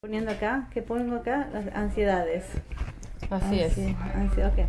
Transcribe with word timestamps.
poniendo 0.00 0.30
acá, 0.30 0.68
¿qué 0.72 0.80
pongo 0.80 1.16
acá? 1.16 1.48
Las 1.52 1.66
ansiedades. 1.74 2.44
Así 3.30 3.60
es. 3.60 3.76
Ansi-. 3.76 4.64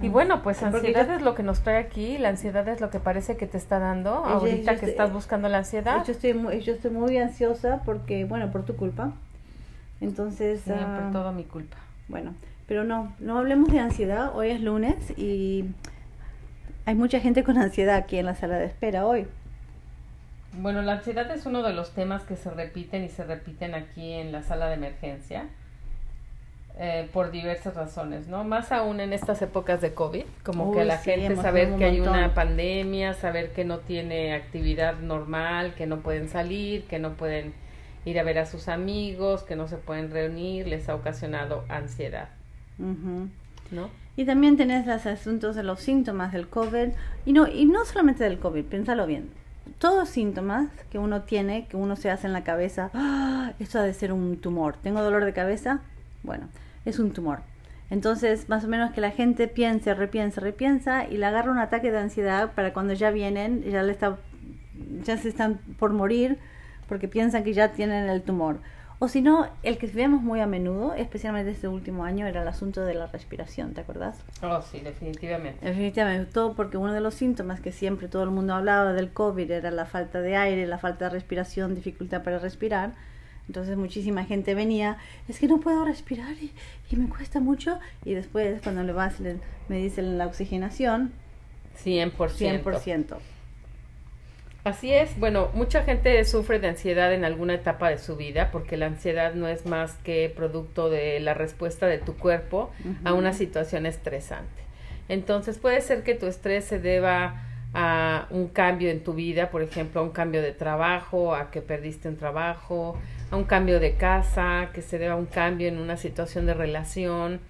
Y 0.00 0.08
bueno, 0.08 0.44
pues 0.44 0.62
ansiedad 0.62 1.08
yo- 1.08 1.14
es 1.14 1.22
lo 1.22 1.34
que 1.34 1.42
nos 1.42 1.62
trae 1.62 1.78
aquí, 1.78 2.18
la 2.18 2.28
ansiedad 2.28 2.66
es 2.68 2.80
lo 2.80 2.88
que 2.88 3.00
parece 3.00 3.36
que 3.36 3.48
te 3.48 3.56
está 3.58 3.80
dando 3.80 4.10
ahorita 4.10 4.58
yo 4.58 4.64
que 4.66 4.72
estoy- 4.74 4.90
estás 4.90 5.12
buscando 5.12 5.48
la 5.48 5.58
ansiedad. 5.58 6.04
Yo 6.04 6.12
estoy, 6.12 6.34
muy, 6.34 6.60
yo 6.60 6.74
estoy 6.74 6.92
muy 6.92 7.18
ansiosa 7.18 7.82
porque, 7.84 8.24
bueno, 8.26 8.52
por 8.52 8.64
tu 8.64 8.76
culpa. 8.76 9.12
Entonces, 10.00 10.60
Siempre 10.60 10.84
ah, 10.86 11.10
todo 11.12 11.32
mi 11.32 11.42
culpa. 11.44 11.76
bueno, 12.08 12.32
pero 12.68 12.84
no, 12.84 13.12
no 13.18 13.38
hablemos 13.38 13.72
de 13.72 13.80
ansiedad. 13.80 14.36
Hoy 14.36 14.50
es 14.50 14.60
lunes 14.60 14.96
y 15.18 15.64
hay 16.86 16.94
mucha 16.94 17.18
gente 17.18 17.42
con 17.42 17.58
ansiedad 17.58 17.96
aquí 17.96 18.18
en 18.18 18.26
la 18.26 18.36
sala 18.36 18.56
de 18.58 18.66
espera 18.66 19.04
hoy. 19.04 19.26
Bueno, 20.56 20.82
la 20.82 20.92
ansiedad 20.92 21.30
es 21.30 21.46
uno 21.46 21.62
de 21.62 21.72
los 21.72 21.92
temas 21.92 22.22
que 22.22 22.36
se 22.36 22.50
repiten 22.50 23.04
y 23.04 23.08
se 23.08 23.24
repiten 23.24 23.74
aquí 23.74 24.12
en 24.12 24.32
la 24.32 24.42
sala 24.42 24.68
de 24.68 24.74
emergencia 24.74 25.46
eh, 26.78 27.08
por 27.12 27.30
diversas 27.30 27.74
razones, 27.74 28.26
¿no? 28.26 28.42
Más 28.44 28.72
aún 28.72 29.00
en 29.00 29.12
estas 29.12 29.40
épocas 29.42 29.80
de 29.80 29.94
COVID, 29.94 30.24
como 30.42 30.72
que 30.72 30.84
la 30.84 30.98
sí, 30.98 31.10
gente 31.10 31.36
saber 31.36 31.76
que 31.76 31.84
hay 31.84 32.00
una 32.00 32.34
pandemia, 32.34 33.14
saber 33.14 33.52
que 33.52 33.64
no 33.64 33.78
tiene 33.78 34.34
actividad 34.34 34.98
normal, 34.98 35.74
que 35.74 35.86
no 35.86 36.00
pueden 36.00 36.28
salir, 36.28 36.84
que 36.84 36.98
no 36.98 37.12
pueden 37.12 37.54
ir 38.04 38.18
a 38.18 38.22
ver 38.22 38.38
a 38.38 38.46
sus 38.46 38.68
amigos, 38.68 39.44
que 39.44 39.56
no 39.56 39.68
se 39.68 39.76
pueden 39.76 40.10
reunir, 40.10 40.66
les 40.66 40.88
ha 40.88 40.94
ocasionado 40.94 41.64
ansiedad. 41.68 42.28
¿no? 43.70 43.88
Y 44.16 44.24
también 44.24 44.56
tenés 44.56 44.86
los 44.86 45.06
asuntos 45.06 45.56
de 45.56 45.62
los 45.62 45.80
síntomas 45.80 46.32
del 46.32 46.48
COVID. 46.48 46.88
Y 47.24 47.32
no, 47.32 47.48
y 47.48 47.66
no 47.66 47.84
solamente 47.84 48.24
del 48.24 48.38
COVID, 48.38 48.64
piénsalo 48.64 49.06
bien. 49.06 49.30
Todos 49.78 50.08
síntomas 50.08 50.68
que 50.90 50.98
uno 50.98 51.22
tiene, 51.22 51.66
que 51.66 51.76
uno 51.76 51.96
se 51.96 52.10
hace 52.10 52.26
en 52.26 52.32
la 52.32 52.44
cabeza, 52.44 52.90
"Ah, 52.94 53.52
esto 53.58 53.78
ha 53.78 53.82
de 53.82 53.94
ser 53.94 54.12
un 54.12 54.38
tumor. 54.40 54.76
¿Tengo 54.82 55.02
dolor 55.02 55.24
de 55.24 55.32
cabeza? 55.32 55.80
Bueno, 56.22 56.48
es 56.84 56.98
un 56.98 57.12
tumor. 57.12 57.40
Entonces, 57.90 58.48
más 58.48 58.64
o 58.64 58.68
menos 58.68 58.92
que 58.92 59.00
la 59.00 59.10
gente 59.10 59.46
piense, 59.48 59.94
repiensa, 59.94 60.40
repiensa 60.40 61.04
y 61.06 61.16
le 61.16 61.26
agarra 61.26 61.50
un 61.52 61.58
ataque 61.58 61.90
de 61.90 61.98
ansiedad 61.98 62.52
para 62.54 62.72
cuando 62.72 62.92
ya 62.94 63.10
vienen, 63.10 63.62
ya 63.62 63.82
le 63.82 63.92
está, 63.92 64.16
ya 65.04 65.16
se 65.16 65.28
están 65.28 65.58
por 65.78 65.92
morir 65.92 66.38
porque 66.88 67.08
piensan 67.08 67.44
que 67.44 67.52
ya 67.52 67.72
tienen 67.72 68.08
el 68.08 68.22
tumor. 68.22 68.58
O 69.04 69.08
si 69.08 69.20
no, 69.20 69.48
el 69.62 69.76
que 69.76 69.86
vemos 69.86 70.22
muy 70.22 70.40
a 70.40 70.46
menudo, 70.46 70.94
especialmente 70.94 71.50
este 71.50 71.68
último 71.68 72.04
año, 72.04 72.26
era 72.26 72.40
el 72.40 72.48
asunto 72.48 72.80
de 72.86 72.94
la 72.94 73.06
respiración, 73.06 73.74
¿te 73.74 73.82
acordás? 73.82 74.16
Oh, 74.42 74.62
sí, 74.62 74.80
definitivamente. 74.80 75.62
Definitivamente, 75.62 76.32
todo 76.32 76.54
porque 76.54 76.78
uno 76.78 76.94
de 76.94 77.02
los 77.02 77.12
síntomas 77.12 77.60
que 77.60 77.70
siempre 77.70 78.08
todo 78.08 78.22
el 78.22 78.30
mundo 78.30 78.54
hablaba 78.54 78.94
del 78.94 79.10
COVID 79.12 79.50
era 79.50 79.70
la 79.70 79.84
falta 79.84 80.22
de 80.22 80.36
aire, 80.36 80.66
la 80.66 80.78
falta 80.78 81.04
de 81.04 81.10
respiración, 81.10 81.74
dificultad 81.74 82.22
para 82.22 82.38
respirar. 82.38 82.92
Entonces 83.46 83.76
muchísima 83.76 84.24
gente 84.24 84.54
venía, 84.54 84.96
es 85.28 85.38
que 85.38 85.48
no 85.48 85.60
puedo 85.60 85.84
respirar 85.84 86.32
y, 86.40 86.50
y 86.90 86.96
me 86.96 87.06
cuesta 87.10 87.40
mucho. 87.40 87.78
Y 88.06 88.14
después 88.14 88.62
cuando 88.62 88.84
le 88.84 88.94
vas, 88.94 89.20
le- 89.20 89.36
me 89.68 89.76
dicen 89.76 90.16
la 90.16 90.26
oxigenación, 90.26 91.12
100%. 91.84 92.62
100%. 92.62 93.16
Así 94.64 94.94
es, 94.94 95.18
bueno, 95.18 95.50
mucha 95.52 95.82
gente 95.82 96.24
sufre 96.24 96.58
de 96.58 96.68
ansiedad 96.68 97.12
en 97.12 97.26
alguna 97.26 97.52
etapa 97.52 97.90
de 97.90 97.98
su 97.98 98.16
vida 98.16 98.48
porque 98.50 98.78
la 98.78 98.86
ansiedad 98.86 99.34
no 99.34 99.46
es 99.46 99.66
más 99.66 99.92
que 100.04 100.32
producto 100.34 100.88
de 100.88 101.20
la 101.20 101.34
respuesta 101.34 101.86
de 101.86 101.98
tu 101.98 102.16
cuerpo 102.16 102.70
a 103.04 103.12
una 103.12 103.34
situación 103.34 103.84
estresante. 103.84 104.62
Entonces 105.10 105.58
puede 105.58 105.82
ser 105.82 106.02
que 106.02 106.14
tu 106.14 106.24
estrés 106.24 106.64
se 106.64 106.78
deba 106.78 107.42
a 107.74 108.26
un 108.30 108.48
cambio 108.48 108.90
en 108.90 109.04
tu 109.04 109.12
vida, 109.12 109.50
por 109.50 109.60
ejemplo, 109.60 110.00
a 110.00 110.04
un 110.04 110.12
cambio 110.12 110.40
de 110.40 110.52
trabajo, 110.52 111.34
a 111.34 111.50
que 111.50 111.60
perdiste 111.60 112.08
un 112.08 112.16
trabajo, 112.16 112.96
a 113.30 113.36
un 113.36 113.44
cambio 113.44 113.80
de 113.80 113.96
casa, 113.96 114.70
que 114.72 114.80
se 114.80 114.98
deba 114.98 115.12
a 115.12 115.16
un 115.16 115.26
cambio 115.26 115.68
en 115.68 115.78
una 115.78 115.98
situación 115.98 116.46
de 116.46 116.54
relación, 116.54 117.40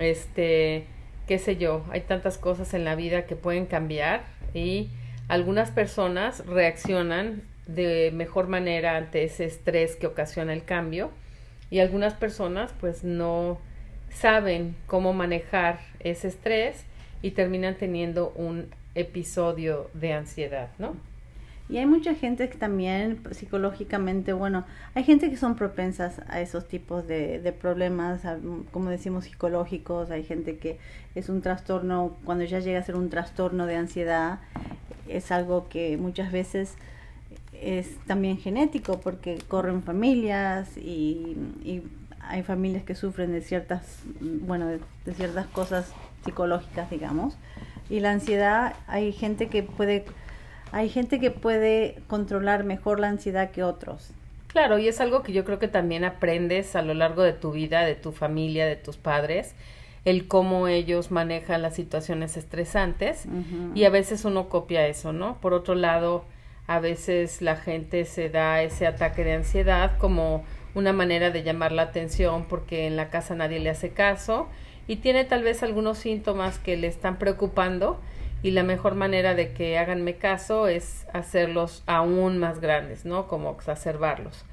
este, 0.00 0.86
qué 1.28 1.38
sé 1.38 1.58
yo, 1.58 1.84
hay 1.90 2.00
tantas 2.00 2.38
cosas 2.38 2.74
en 2.74 2.84
la 2.84 2.96
vida 2.96 3.26
que 3.26 3.36
pueden 3.36 3.66
cambiar 3.66 4.22
y 4.52 4.88
algunas 5.30 5.70
personas 5.70 6.44
reaccionan 6.44 7.42
de 7.68 8.10
mejor 8.12 8.48
manera 8.48 8.96
ante 8.96 9.22
ese 9.22 9.44
estrés 9.44 9.94
que 9.94 10.08
ocasiona 10.08 10.52
el 10.52 10.64
cambio 10.64 11.12
y 11.70 11.78
algunas 11.78 12.14
personas 12.14 12.74
pues 12.80 13.04
no 13.04 13.60
saben 14.10 14.74
cómo 14.88 15.12
manejar 15.12 15.78
ese 16.00 16.26
estrés 16.26 16.84
y 17.22 17.30
terminan 17.30 17.76
teniendo 17.76 18.30
un 18.34 18.70
episodio 18.96 19.88
de 19.94 20.14
ansiedad, 20.14 20.70
¿no? 20.78 20.96
Y 21.68 21.78
hay 21.78 21.86
mucha 21.86 22.16
gente 22.16 22.48
que 22.48 22.58
también 22.58 23.22
psicológicamente, 23.30 24.32
bueno, 24.32 24.64
hay 24.96 25.04
gente 25.04 25.30
que 25.30 25.36
son 25.36 25.54
propensas 25.54 26.20
a 26.26 26.40
esos 26.40 26.66
tipos 26.66 27.06
de, 27.06 27.54
problemas, 27.60 28.22
como 28.72 28.90
decimos, 28.90 29.26
psicológicos, 29.26 30.10
hay 30.10 30.24
gente 30.24 30.58
que 30.58 30.80
es 31.14 31.28
un 31.28 31.40
trastorno, 31.40 32.16
cuando 32.24 32.42
ya 32.42 32.58
llega 32.58 32.80
a 32.80 32.82
ser 32.82 32.96
un 32.96 33.08
trastorno 33.08 33.66
de 33.66 33.76
ansiedad, 33.76 34.40
es 35.10 35.30
algo 35.32 35.68
que 35.68 35.96
muchas 35.96 36.32
veces 36.32 36.74
es 37.52 37.98
también 38.06 38.38
genético 38.38 39.00
porque 39.00 39.38
corren 39.48 39.82
familias 39.82 40.76
y, 40.76 41.36
y 41.64 41.82
hay 42.20 42.42
familias 42.42 42.84
que 42.84 42.94
sufren 42.94 43.32
de 43.32 43.40
ciertas, 43.40 44.00
bueno, 44.20 44.66
de, 44.66 44.80
de 45.04 45.14
ciertas 45.14 45.46
cosas 45.46 45.92
psicológicas, 46.24 46.90
digamos. 46.90 47.36
Y 47.88 48.00
la 48.00 48.12
ansiedad, 48.12 48.74
hay 48.86 49.12
gente 49.12 49.48
que 49.48 49.62
puede 49.62 50.04
hay 50.72 50.88
gente 50.88 51.18
que 51.18 51.30
puede 51.30 51.96
controlar 52.06 52.64
mejor 52.64 53.00
la 53.00 53.08
ansiedad 53.08 53.50
que 53.50 53.64
otros. 53.64 54.12
Claro, 54.46 54.78
y 54.78 54.88
es 54.88 55.00
algo 55.00 55.22
que 55.22 55.32
yo 55.32 55.44
creo 55.44 55.58
que 55.58 55.68
también 55.68 56.04
aprendes 56.04 56.76
a 56.76 56.82
lo 56.82 56.94
largo 56.94 57.22
de 57.22 57.32
tu 57.32 57.52
vida, 57.52 57.84
de 57.84 57.94
tu 57.94 58.12
familia, 58.12 58.66
de 58.66 58.76
tus 58.76 58.96
padres, 58.96 59.54
el 60.04 60.28
cómo 60.28 60.68
ellos 60.68 61.10
manejan 61.10 61.62
las 61.62 61.74
situaciones 61.74 62.36
estresantes 62.36 63.26
y 63.74 63.84
a 63.84 63.90
veces 63.90 64.24
uno 64.24 64.48
copia 64.48 64.86
eso, 64.86 65.12
¿no? 65.12 65.38
Por 65.40 65.52
otro 65.52 65.74
lado, 65.74 66.24
a 66.66 66.80
veces 66.80 67.42
la 67.42 67.56
gente 67.56 68.04
se 68.04 68.30
da 68.30 68.62
ese 68.62 68.86
ataque 68.86 69.24
de 69.24 69.34
ansiedad 69.34 69.98
como 69.98 70.44
una 70.74 70.92
manera 70.92 71.30
de 71.30 71.42
llamar 71.42 71.72
la 71.72 71.82
atención 71.82 72.46
porque 72.48 72.86
en 72.86 72.96
la 72.96 73.10
casa 73.10 73.34
nadie 73.34 73.58
le 73.58 73.70
hace 73.70 73.90
caso 73.90 74.48
y 74.86 74.96
tiene 74.96 75.24
tal 75.24 75.42
vez 75.42 75.62
algunos 75.62 75.98
síntomas 75.98 76.58
que 76.58 76.76
le 76.76 76.86
están 76.86 77.18
preocupando 77.18 78.00
y 78.42 78.52
la 78.52 78.62
mejor 78.62 78.94
manera 78.94 79.34
de 79.34 79.52
que 79.52 79.78
háganme 79.78 80.14
caso 80.14 80.68
es 80.68 81.06
hacerlos 81.12 81.82
aún 81.86 82.38
más 82.38 82.60
grandes, 82.60 83.04
¿no? 83.04 83.28
Como 83.28 83.50
exacerbarlos. 83.50 84.44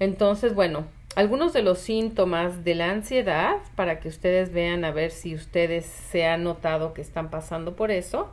Entonces, 0.00 0.54
bueno, 0.54 0.86
algunos 1.18 1.52
de 1.52 1.62
los 1.62 1.80
síntomas 1.80 2.62
de 2.62 2.76
la 2.76 2.92
ansiedad, 2.92 3.56
para 3.74 3.98
que 3.98 4.06
ustedes 4.06 4.52
vean 4.52 4.84
a 4.84 4.92
ver 4.92 5.10
si 5.10 5.34
ustedes 5.34 5.84
se 5.84 6.24
han 6.24 6.44
notado 6.44 6.94
que 6.94 7.00
están 7.02 7.28
pasando 7.28 7.74
por 7.74 7.90
eso, 7.90 8.28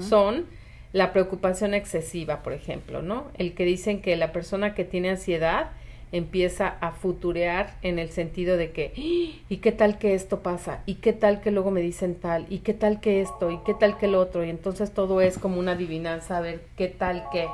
son 0.00 0.46
la 0.92 1.12
preocupación 1.12 1.74
excesiva, 1.74 2.42
por 2.42 2.52
ejemplo, 2.52 3.02
¿no? 3.02 3.28
El 3.38 3.54
que 3.54 3.64
dicen 3.64 4.02
que 4.02 4.16
la 4.16 4.32
persona 4.32 4.74
que 4.74 4.84
tiene 4.84 5.10
ansiedad 5.10 5.70
empieza 6.10 6.76
a 6.80 6.90
futurear 6.90 7.76
en 7.82 8.00
el 8.00 8.08
sentido 8.08 8.56
de 8.56 8.72
que, 8.72 8.92
"¡Ah! 8.96 9.44
¿y 9.48 9.58
qué 9.58 9.70
tal 9.70 9.98
que 9.98 10.14
esto 10.14 10.40
pasa? 10.40 10.82
¿Y 10.86 10.96
qué 10.96 11.12
tal 11.12 11.40
que 11.40 11.52
luego 11.52 11.70
me 11.70 11.82
dicen 11.82 12.16
tal? 12.16 12.46
¿Y 12.48 12.58
qué 12.58 12.74
tal 12.74 13.00
que 13.00 13.20
esto? 13.20 13.52
¿Y 13.52 13.58
qué 13.58 13.74
tal 13.74 13.96
que 13.96 14.08
lo 14.08 14.18
otro? 14.20 14.44
Y 14.44 14.50
entonces 14.50 14.92
todo 14.92 15.20
es 15.20 15.38
como 15.38 15.60
una 15.60 15.72
adivinanza, 15.72 16.38
a 16.38 16.40
ver 16.40 16.62
qué 16.76 16.88
tal 16.88 17.26
que. 17.30 17.46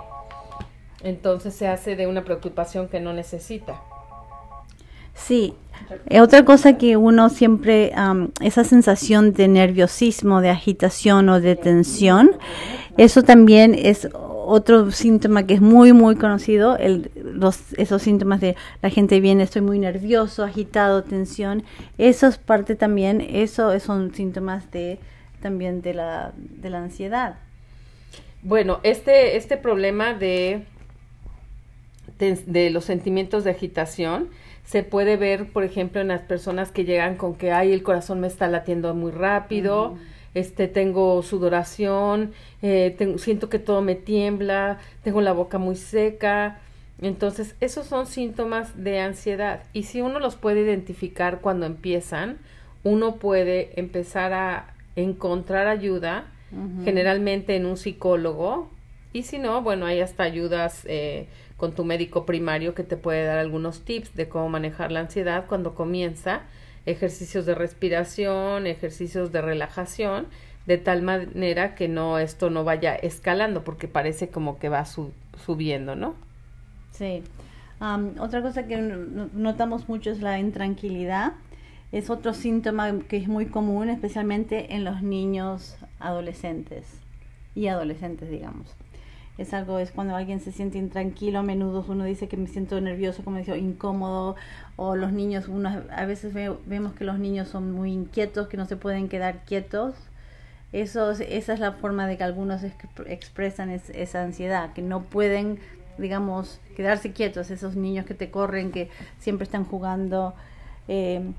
Entonces 1.02 1.52
se 1.52 1.68
hace 1.68 1.96
de 1.96 2.06
una 2.06 2.24
preocupación 2.24 2.88
que 2.88 3.00
no 3.00 3.12
necesita. 3.12 3.82
Sí. 5.26 5.54
Eh, 6.06 6.20
otra 6.20 6.44
cosa 6.44 6.78
que 6.78 6.96
uno 6.96 7.28
siempre, 7.28 7.92
esa 8.40 8.64
sensación 8.64 9.32
de 9.32 9.48
nerviosismo, 9.48 10.40
de 10.40 10.50
agitación 10.50 11.28
o 11.28 11.40
de 11.40 11.56
tensión, 11.56 12.32
eso 12.96 13.22
también 13.22 13.74
es 13.74 14.08
otro 14.12 14.90
síntoma 14.90 15.46
que 15.46 15.54
es 15.54 15.60
muy, 15.60 15.92
muy 15.92 16.16
conocido, 16.16 16.76
el, 16.76 17.10
los, 17.14 17.72
esos 17.76 18.02
síntomas 18.02 18.40
de 18.40 18.56
la 18.82 18.90
gente 18.90 19.20
viene, 19.20 19.44
estoy 19.44 19.62
muy 19.62 19.78
nervioso, 19.78 20.42
agitado, 20.44 21.04
tensión, 21.04 21.62
eso 21.98 22.26
es 22.26 22.38
parte 22.38 22.74
también, 22.74 23.20
eso 23.20 23.78
son 23.80 24.14
síntomas 24.14 24.70
de 24.72 24.98
también 25.40 25.82
de 25.82 25.94
la, 25.94 26.32
de 26.36 26.70
la 26.70 26.78
ansiedad. 26.78 27.36
Bueno, 28.42 28.80
este, 28.82 29.36
este 29.36 29.56
problema 29.56 30.14
de, 30.14 30.64
de 32.18 32.70
los 32.70 32.84
sentimientos 32.84 33.44
de 33.44 33.50
agitación 33.50 34.28
se 34.70 34.84
puede 34.84 35.16
ver, 35.16 35.46
por 35.52 35.64
ejemplo, 35.64 36.00
en 36.00 36.08
las 36.08 36.20
personas 36.22 36.70
que 36.70 36.84
llegan 36.84 37.16
con 37.16 37.34
que, 37.34 37.50
ay, 37.50 37.72
el 37.72 37.82
corazón 37.82 38.20
me 38.20 38.28
está 38.28 38.46
latiendo 38.46 38.94
muy 38.94 39.10
rápido, 39.10 39.96
este, 40.34 40.68
tengo 40.68 41.22
sudoración, 41.24 42.32
eh, 42.62 42.94
tengo- 42.96 43.18
siento 43.18 43.48
que 43.48 43.58
todo 43.58 43.82
me 43.82 43.96
tiembla, 43.96 44.78
tengo 45.02 45.20
la 45.22 45.32
boca 45.32 45.58
muy 45.58 45.74
seca. 45.74 46.60
Entonces, 47.02 47.56
esos 47.60 47.86
son 47.86 48.06
síntomas 48.06 48.80
de 48.84 49.00
ansiedad. 49.00 49.64
Y 49.72 49.82
si 49.84 50.02
uno 50.02 50.20
los 50.20 50.36
puede 50.36 50.60
identificar 50.60 51.40
cuando 51.40 51.66
empiezan, 51.66 52.38
uno 52.84 53.16
puede 53.16 53.72
empezar 53.80 54.32
a 54.32 54.74
encontrar 54.94 55.66
ayuda 55.66 56.26
generalmente 56.84 57.56
en 57.56 57.66
un 57.66 57.76
psicólogo 57.76 58.68
y 59.12 59.22
si 59.22 59.38
no, 59.38 59.62
bueno, 59.62 59.86
hay 59.86 60.00
hasta 60.00 60.22
ayudas 60.24 60.82
eh, 60.86 61.26
con 61.60 61.72
tu 61.72 61.84
médico 61.84 62.24
primario 62.24 62.74
que 62.74 62.84
te 62.84 62.96
puede 62.96 63.26
dar 63.26 63.36
algunos 63.36 63.82
tips 63.82 64.14
de 64.14 64.30
cómo 64.30 64.48
manejar 64.48 64.90
la 64.90 65.00
ansiedad 65.00 65.44
cuando 65.46 65.74
comienza, 65.74 66.40
ejercicios 66.86 67.44
de 67.44 67.54
respiración, 67.54 68.66
ejercicios 68.66 69.30
de 69.30 69.42
relajación, 69.42 70.26
de 70.64 70.78
tal 70.78 71.02
manera 71.02 71.74
que 71.74 71.86
no 71.86 72.18
esto 72.18 72.48
no 72.48 72.64
vaya 72.64 72.94
escalando 72.94 73.62
porque 73.62 73.88
parece 73.88 74.30
como 74.30 74.58
que 74.58 74.70
va 74.70 74.86
subiendo, 74.86 75.96
¿no? 75.96 76.14
Sí. 76.92 77.22
otra 78.18 78.40
cosa 78.40 78.66
que 78.66 78.78
notamos 78.78 79.86
mucho 79.86 80.10
es 80.10 80.22
la 80.22 80.38
intranquilidad. 80.38 81.34
Es 81.92 82.08
otro 82.08 82.32
síntoma 82.32 83.00
que 83.06 83.18
es 83.18 83.28
muy 83.28 83.46
común, 83.46 83.90
especialmente 83.90 84.76
en 84.76 84.84
los 84.84 85.02
niños 85.02 85.76
adolescentes 85.98 86.86
y 87.54 87.66
adolescentes, 87.66 88.30
digamos 88.30 88.74
es 89.38 89.54
algo, 89.54 89.78
es 89.78 89.90
cuando 89.90 90.14
alguien 90.14 90.40
se 90.40 90.52
siente 90.52 90.78
intranquilo, 90.78 91.38
a 91.38 91.42
menudo 91.42 91.84
uno 91.88 92.04
dice 92.04 92.28
que 92.28 92.36
me 92.36 92.46
siento 92.46 92.80
nervioso, 92.80 93.24
como 93.24 93.38
decía, 93.38 93.56
incómodo, 93.56 94.36
o 94.76 94.96
los 94.96 95.12
niños, 95.12 95.48
uno, 95.48 95.82
a 95.90 96.04
veces 96.04 96.34
vemos 96.34 96.92
que 96.92 97.04
los 97.04 97.18
niños 97.18 97.48
son 97.48 97.72
muy 97.72 97.92
inquietos, 97.92 98.48
que 98.48 98.56
no 98.56 98.66
se 98.66 98.76
pueden 98.76 99.08
quedar 99.08 99.44
quietos. 99.44 99.94
Eso, 100.72 101.10
esa 101.10 101.52
es 101.52 101.60
la 101.60 101.72
forma 101.72 102.06
de 102.06 102.16
que 102.16 102.24
algunos 102.24 102.62
expresan 103.06 103.70
esa 103.70 104.22
ansiedad, 104.22 104.72
que 104.72 104.82
no 104.82 105.02
pueden, 105.02 105.58
digamos, 105.98 106.60
quedarse 106.76 107.12
quietos, 107.12 107.50
esos 107.50 107.76
niños 107.76 108.06
que 108.06 108.14
te 108.14 108.30
corren, 108.30 108.70
que 108.70 108.88
siempre 109.18 109.44
están 109.44 109.64
jugando. 109.64 110.34
Eh, 110.86 111.32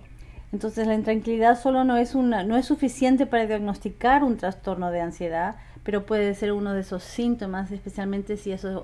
entonces 0.52 0.86
la 0.86 0.96
intranquilidad 0.96 1.60
solo 1.60 1.84
no 1.84 1.98
es, 1.98 2.14
una, 2.14 2.44
no 2.44 2.58
es 2.58 2.66
suficiente 2.66 3.26
para 3.26 3.46
diagnosticar 3.46 4.24
un 4.24 4.38
trastorno 4.38 4.92
de 4.92 5.00
ansiedad, 5.00 5.56
pero 5.84 6.06
puede 6.06 6.34
ser 6.36 6.52
uno 6.52 6.74
de 6.74 6.82
esos 6.82 7.04
síntomas, 7.04 7.72
especialmente 7.72 8.38
si 8.38 8.52
eso 8.52 8.84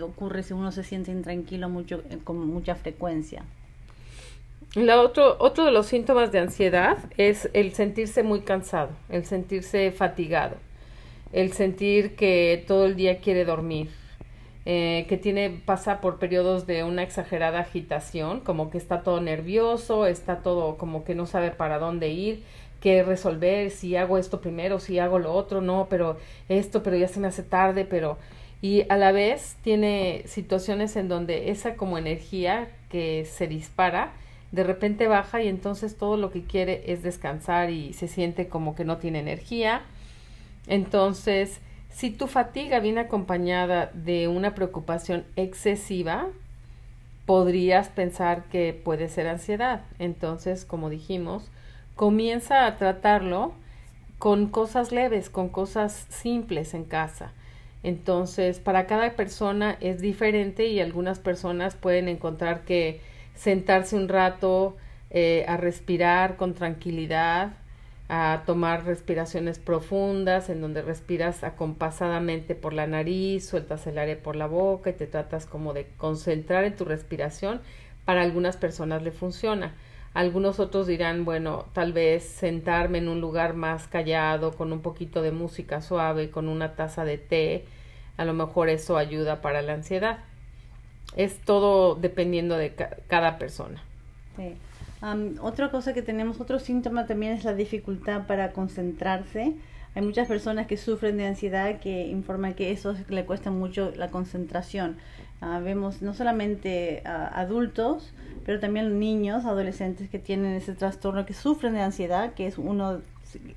ocurre 0.00 0.42
si 0.42 0.52
uno 0.52 0.72
se 0.72 0.84
siente 0.84 1.10
intranquilo 1.10 1.68
mucho, 1.68 2.02
eh, 2.10 2.18
con 2.22 2.38
mucha 2.46 2.74
frecuencia. 2.74 3.44
La 4.74 5.00
otro, 5.00 5.36
otro 5.38 5.64
de 5.64 5.70
los 5.70 5.86
síntomas 5.86 6.32
de 6.32 6.40
ansiedad 6.40 6.98
es 7.16 7.48
el 7.54 7.72
sentirse 7.72 8.22
muy 8.22 8.40
cansado, 8.40 8.90
el 9.08 9.24
sentirse 9.24 9.90
fatigado, 9.90 10.56
el 11.32 11.52
sentir 11.52 12.14
que 12.14 12.62
todo 12.66 12.84
el 12.84 12.94
día 12.94 13.20
quiere 13.20 13.44
dormir, 13.44 13.88
eh, 14.66 15.06
que 15.08 15.16
tiene, 15.16 15.62
pasa 15.64 16.00
por 16.00 16.18
periodos 16.18 16.66
de 16.66 16.84
una 16.84 17.02
exagerada 17.02 17.60
agitación, 17.60 18.40
como 18.40 18.68
que 18.68 18.76
está 18.76 19.02
todo 19.02 19.20
nervioso, 19.20 20.06
está 20.06 20.38
todo 20.38 20.76
como 20.76 21.04
que 21.04 21.14
no 21.14 21.24
sabe 21.24 21.52
para 21.52 21.78
dónde 21.78 22.08
ir, 22.10 22.42
que 22.86 23.02
resolver, 23.02 23.72
si 23.72 23.96
hago 23.96 24.16
esto 24.16 24.40
primero, 24.40 24.78
si 24.78 25.00
hago 25.00 25.18
lo 25.18 25.32
otro, 25.32 25.60
no, 25.60 25.88
pero 25.90 26.18
esto, 26.48 26.84
pero 26.84 26.96
ya 26.96 27.08
se 27.08 27.18
me 27.18 27.26
hace 27.26 27.42
tarde, 27.42 27.84
pero... 27.84 28.16
Y 28.62 28.84
a 28.88 28.96
la 28.96 29.10
vez 29.10 29.56
tiene 29.62 30.22
situaciones 30.26 30.94
en 30.94 31.08
donde 31.08 31.50
esa 31.50 31.74
como 31.74 31.98
energía 31.98 32.68
que 32.88 33.24
se 33.24 33.48
dispara, 33.48 34.12
de 34.52 34.62
repente 34.62 35.08
baja 35.08 35.42
y 35.42 35.48
entonces 35.48 35.96
todo 35.96 36.16
lo 36.16 36.30
que 36.30 36.44
quiere 36.44 36.84
es 36.86 37.02
descansar 37.02 37.70
y 37.70 37.92
se 37.92 38.06
siente 38.06 38.46
como 38.46 38.76
que 38.76 38.84
no 38.84 38.98
tiene 38.98 39.18
energía. 39.18 39.82
Entonces, 40.68 41.58
si 41.90 42.10
tu 42.10 42.28
fatiga 42.28 42.78
viene 42.78 43.00
acompañada 43.00 43.90
de 43.94 44.28
una 44.28 44.54
preocupación 44.54 45.24
excesiva, 45.34 46.28
podrías 47.24 47.88
pensar 47.88 48.44
que 48.44 48.80
puede 48.80 49.08
ser 49.08 49.26
ansiedad. 49.26 49.82
Entonces, 49.98 50.64
como 50.64 50.88
dijimos, 50.88 51.50
comienza 51.96 52.66
a 52.66 52.76
tratarlo 52.76 53.52
con 54.18 54.48
cosas 54.48 54.92
leves, 54.92 55.28
con 55.30 55.48
cosas 55.48 56.06
simples 56.10 56.74
en 56.74 56.84
casa. 56.84 57.32
Entonces, 57.82 58.60
para 58.60 58.86
cada 58.86 59.12
persona 59.12 59.76
es 59.80 60.00
diferente 60.00 60.66
y 60.66 60.80
algunas 60.80 61.18
personas 61.18 61.74
pueden 61.74 62.08
encontrar 62.08 62.64
que 62.64 63.00
sentarse 63.34 63.96
un 63.96 64.08
rato 64.08 64.76
eh, 65.10 65.44
a 65.48 65.56
respirar 65.56 66.36
con 66.36 66.54
tranquilidad, 66.54 67.52
a 68.08 68.42
tomar 68.46 68.84
respiraciones 68.84 69.58
profundas 69.58 70.48
en 70.48 70.60
donde 70.60 70.82
respiras 70.82 71.44
acompasadamente 71.44 72.54
por 72.54 72.72
la 72.72 72.86
nariz, 72.86 73.46
sueltas 73.46 73.86
el 73.86 73.98
aire 73.98 74.16
por 74.16 74.36
la 74.36 74.46
boca 74.46 74.90
y 74.90 74.94
te 74.94 75.06
tratas 75.06 75.46
como 75.46 75.72
de 75.72 75.86
concentrar 75.96 76.64
en 76.64 76.76
tu 76.76 76.84
respiración. 76.84 77.60
Para 78.04 78.22
algunas 78.22 78.56
personas 78.56 79.02
le 79.02 79.10
funciona. 79.10 79.74
Algunos 80.16 80.60
otros 80.60 80.86
dirán, 80.86 81.26
bueno, 81.26 81.66
tal 81.74 81.92
vez 81.92 82.24
sentarme 82.24 82.96
en 82.96 83.08
un 83.08 83.20
lugar 83.20 83.52
más 83.52 83.86
callado, 83.86 84.52
con 84.52 84.72
un 84.72 84.80
poquito 84.80 85.20
de 85.20 85.30
música 85.30 85.82
suave, 85.82 86.30
con 86.30 86.48
una 86.48 86.74
taza 86.74 87.04
de 87.04 87.18
té, 87.18 87.66
a 88.16 88.24
lo 88.24 88.32
mejor 88.32 88.70
eso 88.70 88.96
ayuda 88.96 89.42
para 89.42 89.60
la 89.60 89.74
ansiedad. 89.74 90.20
Es 91.16 91.38
todo 91.40 91.96
dependiendo 91.96 92.56
de 92.56 92.74
cada 93.08 93.36
persona. 93.36 93.82
Sí. 94.38 94.54
otra 95.42 95.70
cosa 95.70 95.92
que 95.92 96.00
tenemos, 96.00 96.40
otro 96.40 96.60
síntoma 96.60 97.04
también 97.04 97.34
es 97.34 97.44
la 97.44 97.52
dificultad 97.52 98.26
para 98.26 98.52
concentrarse. 98.52 99.52
Hay 99.94 100.02
muchas 100.02 100.28
personas 100.28 100.66
que 100.66 100.78
sufren 100.78 101.18
de 101.18 101.26
ansiedad 101.26 101.78
que 101.78 102.06
informan 102.06 102.54
que 102.54 102.70
eso 102.70 102.96
le 103.10 103.26
cuesta 103.26 103.50
mucho 103.50 103.92
la 103.94 104.08
concentración. 104.08 104.96
Ah, 105.40 105.60
vemos 105.62 106.00
no 106.02 106.14
solamente 106.14 107.02
adultos, 107.04 108.12
pero 108.44 108.58
también 108.58 108.98
niños, 108.98 109.44
adolescentes 109.44 110.08
que 110.08 110.18
tienen 110.18 110.54
ese 110.54 110.74
trastorno, 110.74 111.26
que 111.26 111.34
sufren 111.34 111.74
de 111.74 111.82
ansiedad, 111.82 112.32
que 112.34 112.46
es 112.46 112.58
uno, 112.58 113.02